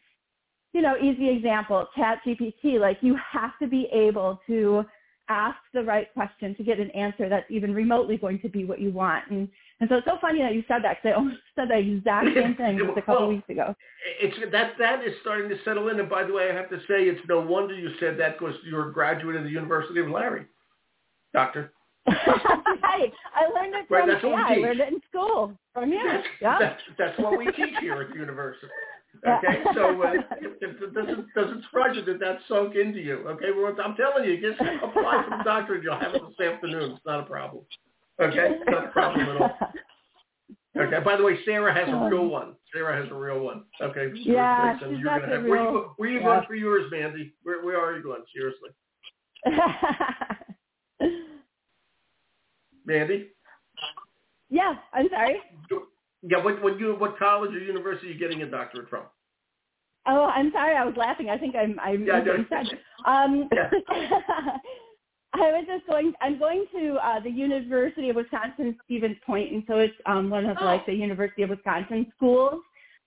you 0.73 0.81
know, 0.81 0.95
easy 0.97 1.29
example, 1.29 1.85
ChatGPT, 1.97 2.79
like 2.79 2.97
you 3.01 3.17
have 3.31 3.51
to 3.61 3.67
be 3.67 3.89
able 3.91 4.39
to 4.47 4.85
ask 5.27 5.57
the 5.73 5.83
right 5.83 6.07
question 6.13 6.55
to 6.55 6.63
get 6.63 6.79
an 6.79 6.89
answer 6.91 7.29
that's 7.29 7.49
even 7.49 7.73
remotely 7.73 8.17
going 8.17 8.39
to 8.39 8.49
be 8.49 8.65
what 8.65 8.79
you 8.79 8.91
want. 8.91 9.29
And, 9.29 9.49
and 9.81 9.89
so 9.89 9.95
it's 9.95 10.05
so 10.05 10.17
funny 10.21 10.39
that 10.43 10.53
you 10.53 10.63
said 10.67 10.83
that 10.83 10.97
because 11.01 11.15
I 11.15 11.17
almost 11.17 11.37
said 11.55 11.69
the 11.69 11.77
exact 11.77 12.27
same 12.35 12.55
thing 12.55 12.77
just 12.77 12.97
a 12.97 13.01
couple 13.01 13.27
well, 13.27 13.29
weeks 13.29 13.49
ago. 13.49 13.75
It's 14.21 14.37
that 14.51 14.73
that 14.77 15.03
is 15.03 15.13
starting 15.21 15.49
to 15.49 15.57
settle 15.65 15.89
in. 15.89 15.99
And 15.99 16.07
by 16.07 16.23
the 16.23 16.33
way, 16.33 16.49
I 16.51 16.55
have 16.55 16.69
to 16.69 16.77
say 16.81 17.09
it's 17.09 17.19
no 17.27 17.41
wonder 17.41 17.73
you 17.73 17.89
said 17.99 18.17
that 18.19 18.37
because 18.37 18.55
you're 18.63 18.89
a 18.89 18.93
graduate 18.93 19.35
of 19.35 19.43
the 19.43 19.49
University 19.49 19.99
of 19.99 20.07
Larry, 20.07 20.45
doctor. 21.33 21.73
right. 22.07 23.11
I 23.35 23.47
learned 23.53 23.75
it 23.75 23.87
from 23.87 23.97
right, 23.97 24.07
that's 24.07 24.23
what 24.23 24.31
yeah, 24.31 24.55
we. 24.55 24.63
I 24.63 24.67
learned 24.67 24.79
it 24.81 24.93
in 24.93 25.01
school. 25.09 25.57
From 25.73 25.91
you. 25.91 26.03
That's, 26.03 26.27
yeah. 26.41 26.57
that's, 26.59 26.81
that's 26.97 27.19
what 27.19 27.37
we 27.37 27.45
teach 27.47 27.75
here 27.79 28.01
at 28.01 28.09
the 28.09 28.15
university. 28.19 28.67
Okay, 29.27 29.61
so 29.75 30.01
uh, 30.01 30.13
it, 30.13 30.57
it 30.61 30.93
doesn't 30.93 31.33
doesn't 31.35 31.63
surprise 31.65 31.95
you 31.95 32.03
that 32.05 32.19
that 32.19 32.39
sunk 32.47 32.75
into 32.75 32.99
you. 32.99 33.17
Okay, 33.27 33.51
well, 33.55 33.75
I'm 33.83 33.95
telling 33.95 34.23
you, 34.23 34.41
just 34.41 34.59
apply 34.61 35.25
for 35.27 35.37
the 35.37 35.43
doctorate. 35.43 35.83
You'll 35.83 35.99
have 35.99 36.15
it 36.15 36.21
this 36.37 36.47
afternoon. 36.47 36.91
It's 36.91 37.05
not 37.05 37.19
a 37.19 37.23
problem. 37.23 37.65
Okay, 38.19 38.59
not 38.67 38.85
a 38.85 38.87
problem 38.89 39.29
at 39.29 39.41
all. 39.41 39.57
Okay. 40.77 40.99
By 41.03 41.17
the 41.17 41.23
way, 41.23 41.37
Sarah 41.43 41.73
has 41.73 41.89
a 41.89 42.09
real 42.09 42.27
one. 42.27 42.55
Sarah 42.73 43.01
has 43.01 43.11
a 43.11 43.15
real 43.15 43.41
one. 43.41 43.65
Okay. 43.81 44.11
Yeah, 44.15 44.79
she's 44.79 44.99
you're 44.99 45.03
got 45.03 45.21
gonna 45.21 45.33
have, 45.33 45.43
real, 45.43 45.51
where 45.51 45.61
you, 45.61 45.91
where 45.97 46.09
you 46.09 46.19
yeah. 46.19 46.25
going 46.25 46.45
for 46.47 46.55
yours, 46.55 46.89
Mandy? 46.91 47.33
Where 47.43 47.63
where 47.65 47.79
are 47.79 47.97
you 47.97 48.03
going? 48.03 48.23
Seriously, 48.33 48.69
Mandy. 52.85 53.29
Yeah, 54.49 54.75
I'm 54.93 55.09
sorry. 55.09 55.41
Yeah, 56.23 56.43
what 56.43 56.61
what 56.63 56.79
you 56.79 56.95
what 56.95 57.19
college 57.19 57.53
or 57.53 57.59
university 57.59 58.07
are 58.07 58.11
you 58.13 58.19
getting 58.19 58.41
a 58.43 58.49
doctorate 58.49 58.89
from? 58.89 59.03
Oh, 60.07 60.25
I'm 60.25 60.51
sorry. 60.51 60.75
I 60.75 60.85
was 60.85 60.95
laughing. 60.95 61.29
I 61.29 61.37
think 61.37 61.55
I'm 61.55 61.77
I'm 61.79 62.05
yeah, 62.05 62.21
no. 62.21 62.45
Um, 63.05 63.49
yeah. 63.51 63.69
I 65.33 65.51
was 65.51 65.65
just 65.65 65.87
going. 65.87 66.13
I'm 66.21 66.37
going 66.37 66.65
to 66.75 66.95
uh, 66.95 67.19
the 67.21 67.29
University 67.29 68.09
of 68.09 68.17
Wisconsin 68.17 68.77
Stevens 68.85 69.15
Point, 69.25 69.53
and 69.53 69.63
so 69.67 69.79
it's 69.79 69.93
um, 70.05 70.29
one 70.29 70.45
of 70.45 70.57
oh. 70.59 70.65
like 70.65 70.85
the 70.85 70.93
University 70.93 71.43
of 71.43 71.49
Wisconsin 71.49 72.11
schools. 72.15 72.61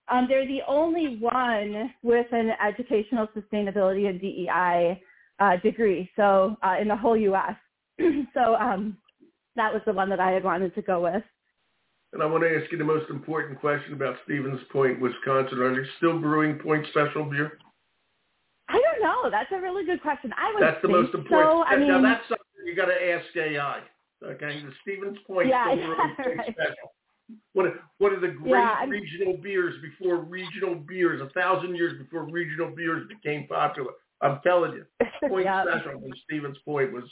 Um, 0.07 0.25
they're 0.27 0.47
the 0.47 0.61
only 0.67 1.17
one 1.19 1.91
with 2.03 2.27
an 2.31 2.51
educational 2.65 3.27
sustainability 3.35 4.09
and 4.09 4.19
DEI 4.19 5.01
uh, 5.39 5.57
degree, 5.57 6.09
so 6.15 6.57
uh, 6.63 6.75
in 6.81 6.87
the 6.87 6.95
whole 6.95 7.17
U.S. 7.17 7.55
so 8.33 8.55
um, 8.55 8.97
that 9.55 9.71
was 9.71 9.81
the 9.85 9.93
one 9.93 10.09
that 10.09 10.19
I 10.19 10.31
had 10.31 10.43
wanted 10.43 10.73
to 10.75 10.81
go 10.81 11.01
with. 11.01 11.23
And 12.13 12.23
I 12.23 12.25
want 12.25 12.43
to 12.43 12.49
ask 12.49 12.71
you 12.71 12.77
the 12.77 12.83
most 12.83 13.09
important 13.09 13.59
question 13.59 13.93
about 13.93 14.15
Stevens 14.23 14.61
Point, 14.71 15.01
Wisconsin. 15.01 15.59
Are 15.59 15.75
they 15.75 15.87
still 15.97 16.17
brewing 16.17 16.57
Point 16.57 16.85
Special 16.91 17.25
beer? 17.25 17.59
I 18.69 18.81
don't 18.81 19.01
know. 19.01 19.29
That's 19.29 19.51
a 19.51 19.61
really 19.61 19.85
good 19.85 20.01
question. 20.01 20.33
I 20.37 20.53
would 20.53 20.63
That's 20.63 20.81
the 20.81 20.87
most 20.87 21.13
important. 21.13 21.51
so. 21.51 21.63
I 21.63 21.77
mean, 21.77 21.87
now 21.87 22.01
that's 22.01 22.23
something 22.27 22.65
you 22.65 22.75
got 22.75 22.85
to 22.85 23.11
ask 23.11 23.25
AI. 23.35 23.81
Okay, 24.23 24.61
the 24.61 24.71
Stevens 24.81 25.17
Point 25.27 25.49
Yeah, 25.49 25.71
still 25.71 25.85
brewing 25.85 26.15
yeah, 26.17 26.25
right. 26.37 26.53
Special. 26.53 26.91
What 27.53 27.65
are, 27.65 27.79
what 27.97 28.13
are 28.13 28.19
the 28.19 28.27
great 28.27 28.51
Yeah, 28.51 28.85
regional 28.85 29.37
beers 29.37 29.75
before 29.81 30.17
regional 30.17 30.75
beers, 30.75 31.21
a 31.21 31.29
thousand 31.29 31.75
years 31.75 32.01
before 32.01 32.29
regional 32.29 32.71
beers 32.75 33.07
became 33.07 33.47
popular? 33.47 33.91
I'm 34.21 34.39
telling 34.43 34.73
you, 34.73 34.85
Point 35.29 35.45
Yeah. 35.45 35.63
Special 35.63 35.99
from 35.99 36.13
Stevens 36.23 36.57
Point 36.65 36.93
was 36.93 37.03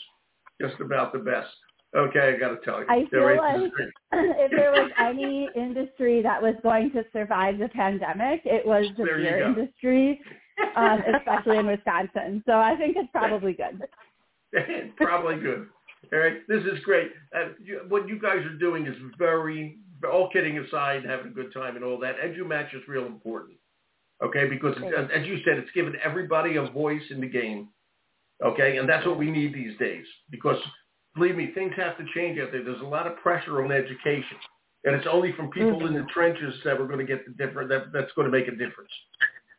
just 0.62 0.80
about 0.80 1.14
the 1.14 1.20
best. 1.20 1.50
Okay, 1.96 2.34
I 2.36 2.40
got 2.40 2.50
to 2.50 2.66
tell 2.66 2.80
you. 2.80 2.86
I 2.90 3.06
feel 3.12 3.38
like 3.38 3.72
if 4.14 4.52
there 4.52 4.72
was 4.72 4.90
any 4.98 5.50
industry 5.56 6.22
that 6.24 6.42
was 6.42 6.56
going 6.64 6.92
to 6.92 7.04
survive 7.14 7.60
the 7.60 7.70
pandemic, 7.70 8.42
it 8.46 8.66
was 8.66 8.86
the 8.98 9.04
There 9.04 9.18
beer 9.18 9.46
industry, 9.46 10.20
um, 10.76 11.02
especially 11.18 11.58
in 11.58 11.68
Wisconsin. 11.68 12.44
So 12.46 12.54
I 12.54 12.76
think 12.76 12.96
it's 12.98 13.10
probably 13.12 13.54
good. 13.54 13.84
Probably 14.98 15.38
good. 15.38 15.68
All 16.12 16.20
right, 16.20 16.48
this 16.48 16.62
is 16.64 16.80
great. 16.84 17.12
Uh, 17.36 17.50
you, 17.64 17.82
what 17.90 18.08
you 18.08 18.20
guys 18.20 18.38
are 18.46 18.58
doing 18.60 18.86
is 18.86 18.96
very, 19.18 19.78
all 20.12 20.30
kidding 20.30 20.60
aside, 20.60 21.04
having 21.06 21.28
a 21.28 21.30
good 21.34 21.52
time 21.54 21.76
and 21.76 21.84
all 21.84 21.98
that. 22.00 22.16
EduMatch 22.24 22.76
is 22.76 22.82
real 22.88 23.06
important. 23.08 23.58
Okay, 24.24 24.48
because 24.48 24.76
it's, 24.78 24.96
as- 24.96 25.22
as 25.22 25.26
you 25.28 25.38
said, 25.44 25.58
it's 25.58 25.72
given 25.72 25.96
everybody 26.04 26.58
a 26.58 26.64
voice 26.68 27.02
in 27.10 27.20
the 27.20 27.28
game. 27.28 27.70
Okay, 28.44 28.78
and 28.78 28.88
that's 28.88 29.06
what 29.08 29.18
we 29.18 29.32
need 29.32 29.54
these 29.56 29.78
days. 29.80 30.06
Because 30.30 30.58
believe 31.16 31.36
me, 31.36 31.52
things 31.56 31.74
have 31.78 31.98
to 31.98 32.06
change 32.14 32.38
out 32.40 32.52
there. 32.52 32.64
There's 32.64 32.82
a 32.82 32.86
lot 32.86 33.08
of 33.08 33.18
pressure 33.18 33.64
on 33.64 33.72
education, 33.72 34.38
and 34.84 34.96
it's 34.96 35.08
only 35.10 35.32
from 35.34 35.50
people 35.50 35.88
in 35.88 35.94
the 35.94 36.06
trenches 36.14 36.54
that 36.66 36.78
we're 36.80 36.88
going 36.88 37.00
to 37.00 37.06
get 37.06 37.26
the 37.26 37.32
different. 37.44 37.70
That, 37.70 37.92
that's 37.94 38.12
going 38.16 38.30
to 38.30 38.38
make 38.38 38.48
a 38.48 38.52
difference. 38.52 38.92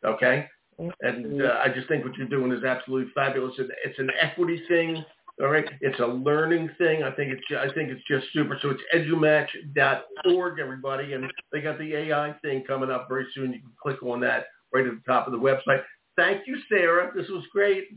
Okay, 0.05 0.47
and 0.77 1.41
uh, 1.41 1.59
I 1.63 1.69
just 1.69 1.87
think 1.87 2.03
what 2.03 2.15
you're 2.15 2.27
doing 2.27 2.51
is 2.51 2.63
absolutely 2.63 3.11
fabulous. 3.13 3.55
It's 3.57 3.99
an 3.99 4.09
equity 4.19 4.61
thing. 4.67 5.03
All 5.41 5.49
right, 5.49 5.65
it's 5.81 5.99
a 5.99 6.05
learning 6.05 6.69
thing. 6.77 7.03
I 7.03 7.11
think 7.11 7.33
it's 7.33 7.43
I 7.57 7.73
think 7.73 7.89
it's 7.89 8.03
just 8.09 8.25
super. 8.31 8.57
So 8.61 8.69
it's 8.69 8.81
edumatch.org, 8.95 10.59
everybody, 10.59 11.13
and 11.13 11.25
they 11.51 11.59
got 11.59 11.77
the 11.77 11.93
AI 11.93 12.33
thing 12.41 12.63
coming 12.65 12.89
up 12.89 13.07
very 13.09 13.27
soon. 13.33 13.51
You 13.51 13.59
can 13.59 13.73
click 13.81 14.01
on 14.01 14.21
that 14.21 14.45
right 14.73 14.87
at 14.87 14.93
the 14.93 15.01
top 15.05 15.27
of 15.27 15.33
the 15.33 15.39
website. 15.39 15.81
Thank 16.15 16.47
you, 16.47 16.57
Sarah. 16.69 17.11
This 17.13 17.27
was 17.27 17.43
great. 17.51 17.89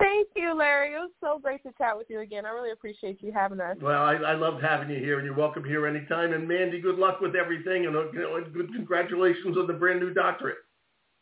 Thank 0.00 0.28
you, 0.34 0.54
Larry. 0.54 0.94
It 0.94 0.98
was 0.98 1.10
so 1.20 1.38
great 1.38 1.62
to 1.62 1.72
chat 1.76 1.96
with 1.96 2.06
you 2.08 2.20
again. 2.20 2.46
I 2.46 2.48
really 2.48 2.72
appreciate 2.72 3.22
you 3.22 3.30
having 3.32 3.60
us. 3.60 3.76
Well, 3.80 4.02
I, 4.02 4.14
I 4.14 4.34
loved 4.34 4.62
having 4.62 4.90
you 4.90 4.98
here, 4.98 5.18
and 5.18 5.26
you're 5.26 5.36
welcome 5.36 5.62
here 5.62 5.86
anytime. 5.86 6.32
And 6.32 6.48
Mandy, 6.48 6.80
good 6.80 6.98
luck 6.98 7.20
with 7.20 7.36
everything, 7.36 7.86
and 7.86 7.94
uh, 7.94 8.10
you 8.12 8.20
know, 8.20 8.36
and 8.36 8.52
good 8.52 8.72
congratulations 8.74 9.56
on 9.56 9.66
the 9.66 9.74
brand 9.74 10.00
new 10.00 10.12
doctorate. 10.12 10.56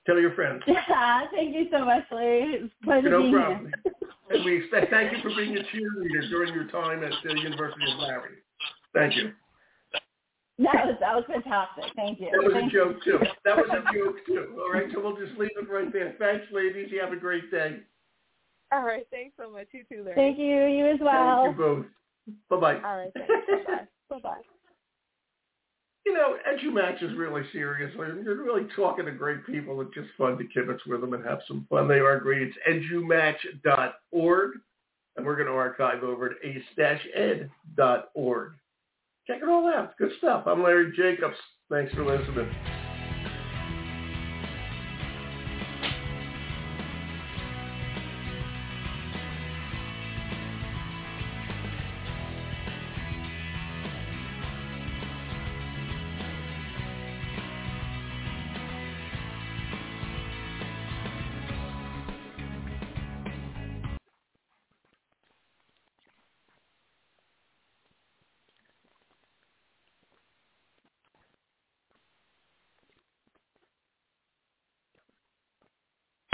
Tell 0.09 0.19
your 0.19 0.33
friends. 0.33 0.63
Yeah, 0.67 1.27
thank 1.35 1.55
you 1.55 1.67
so 1.71 1.85
much, 1.85 2.03
Larry. 2.11 2.55
It 2.55 2.63
was 2.63 2.71
a 2.83 2.85
pleasure 2.87 3.11
No 3.11 3.21
being 3.21 3.35
problem. 3.35 3.73
here. 3.85 3.93
And 4.31 4.45
we 4.45 4.59
expect 4.59 4.91
thank 4.91 5.11
you 5.11 5.23
for 5.23 5.35
being 5.35 5.57
a 5.57 5.61
cheerleader 5.61 6.29
during 6.29 6.53
your 6.53 6.67
time 6.67 7.03
at 7.03 7.13
the 7.25 7.31
University 7.41 7.91
of 7.91 7.99
Larry. 7.99 8.37
Thank 8.93 9.17
you. 9.17 9.33
That 10.59 10.85
was 10.85 10.97
that 11.01 11.15
was 11.15 11.25
fantastic. 11.27 11.85
Thank 11.97 12.21
you. 12.21 12.29
That 12.33 12.45
was 12.45 12.53
Thank 12.53 12.71
a 12.71 12.77
you. 12.77 12.85
joke 12.85 13.03
too. 13.05 13.19
That 13.47 13.57
was 13.57 13.71
a 13.71 13.81
joke 13.95 14.17
too. 14.27 14.61
All 14.61 14.71
right, 14.71 14.85
so 14.93 15.01
we'll 15.01 15.17
just 15.17 15.39
leave 15.39 15.49
it 15.57 15.71
right 15.71 15.91
there. 15.91 16.15
Thanks, 16.19 16.45
ladies. 16.53 16.89
You 16.93 17.01
have 17.01 17.15
a 17.15 17.17
great 17.17 17.51
day. 17.51 17.79
All 18.71 18.83
right. 18.83 19.07
Thanks 19.11 19.35
so 19.41 19.51
much. 19.51 19.69
You 19.73 19.85
too, 19.91 20.05
Larry. 20.05 20.15
Thank 20.17 20.39
you. 20.39 20.67
You 20.67 20.87
as 20.89 21.01
well. 21.01 21.45
Thank 21.45 21.57
you 21.57 21.65
both. 21.65 21.87
Bye 22.51 22.57
bye. 22.61 22.83
All 22.87 22.99
right. 22.99 23.13
Thanks. 23.15 23.33
Bye-bye. 23.49 23.87
Bye-bye. 24.21 24.58
You 26.09 26.15
know, 26.15 26.37
EduMatch 26.51 27.03
is 27.03 27.15
really 27.19 27.43
serious. 27.53 27.93
You're 27.95 28.43
really 28.43 28.67
talking 28.75 29.05
to 29.05 29.11
great 29.13 29.45
people. 29.45 29.79
It's 29.83 29.93
just 29.93 30.09
fun 30.17 30.39
to 30.39 30.45
kibitz 30.45 30.79
with 30.87 31.03
them 31.03 31.13
and 31.13 31.23
have 31.23 31.41
some 31.47 31.67
fun. 31.69 31.87
They 31.87 31.99
are 31.99 32.19
great. 32.19 32.41
It's 32.41 32.57
edumatch.org, 32.67 34.51
and 35.17 35.27
we're 35.27 35.37
going 35.37 35.49
to 35.49 35.53
archive 35.53 36.03
over 36.03 36.31
at 36.31 36.37
ace-ed.org. 36.43 37.53
Check 39.27 39.43
it 39.43 39.49
all 39.51 39.69
out. 39.69 39.99
Good 39.99 40.13
stuff. 40.17 40.47
I'm 40.47 40.63
Larry 40.63 40.97
Jacobs. 40.97 41.37
Thanks 41.71 41.93
for 41.93 42.07
listening. 42.07 42.49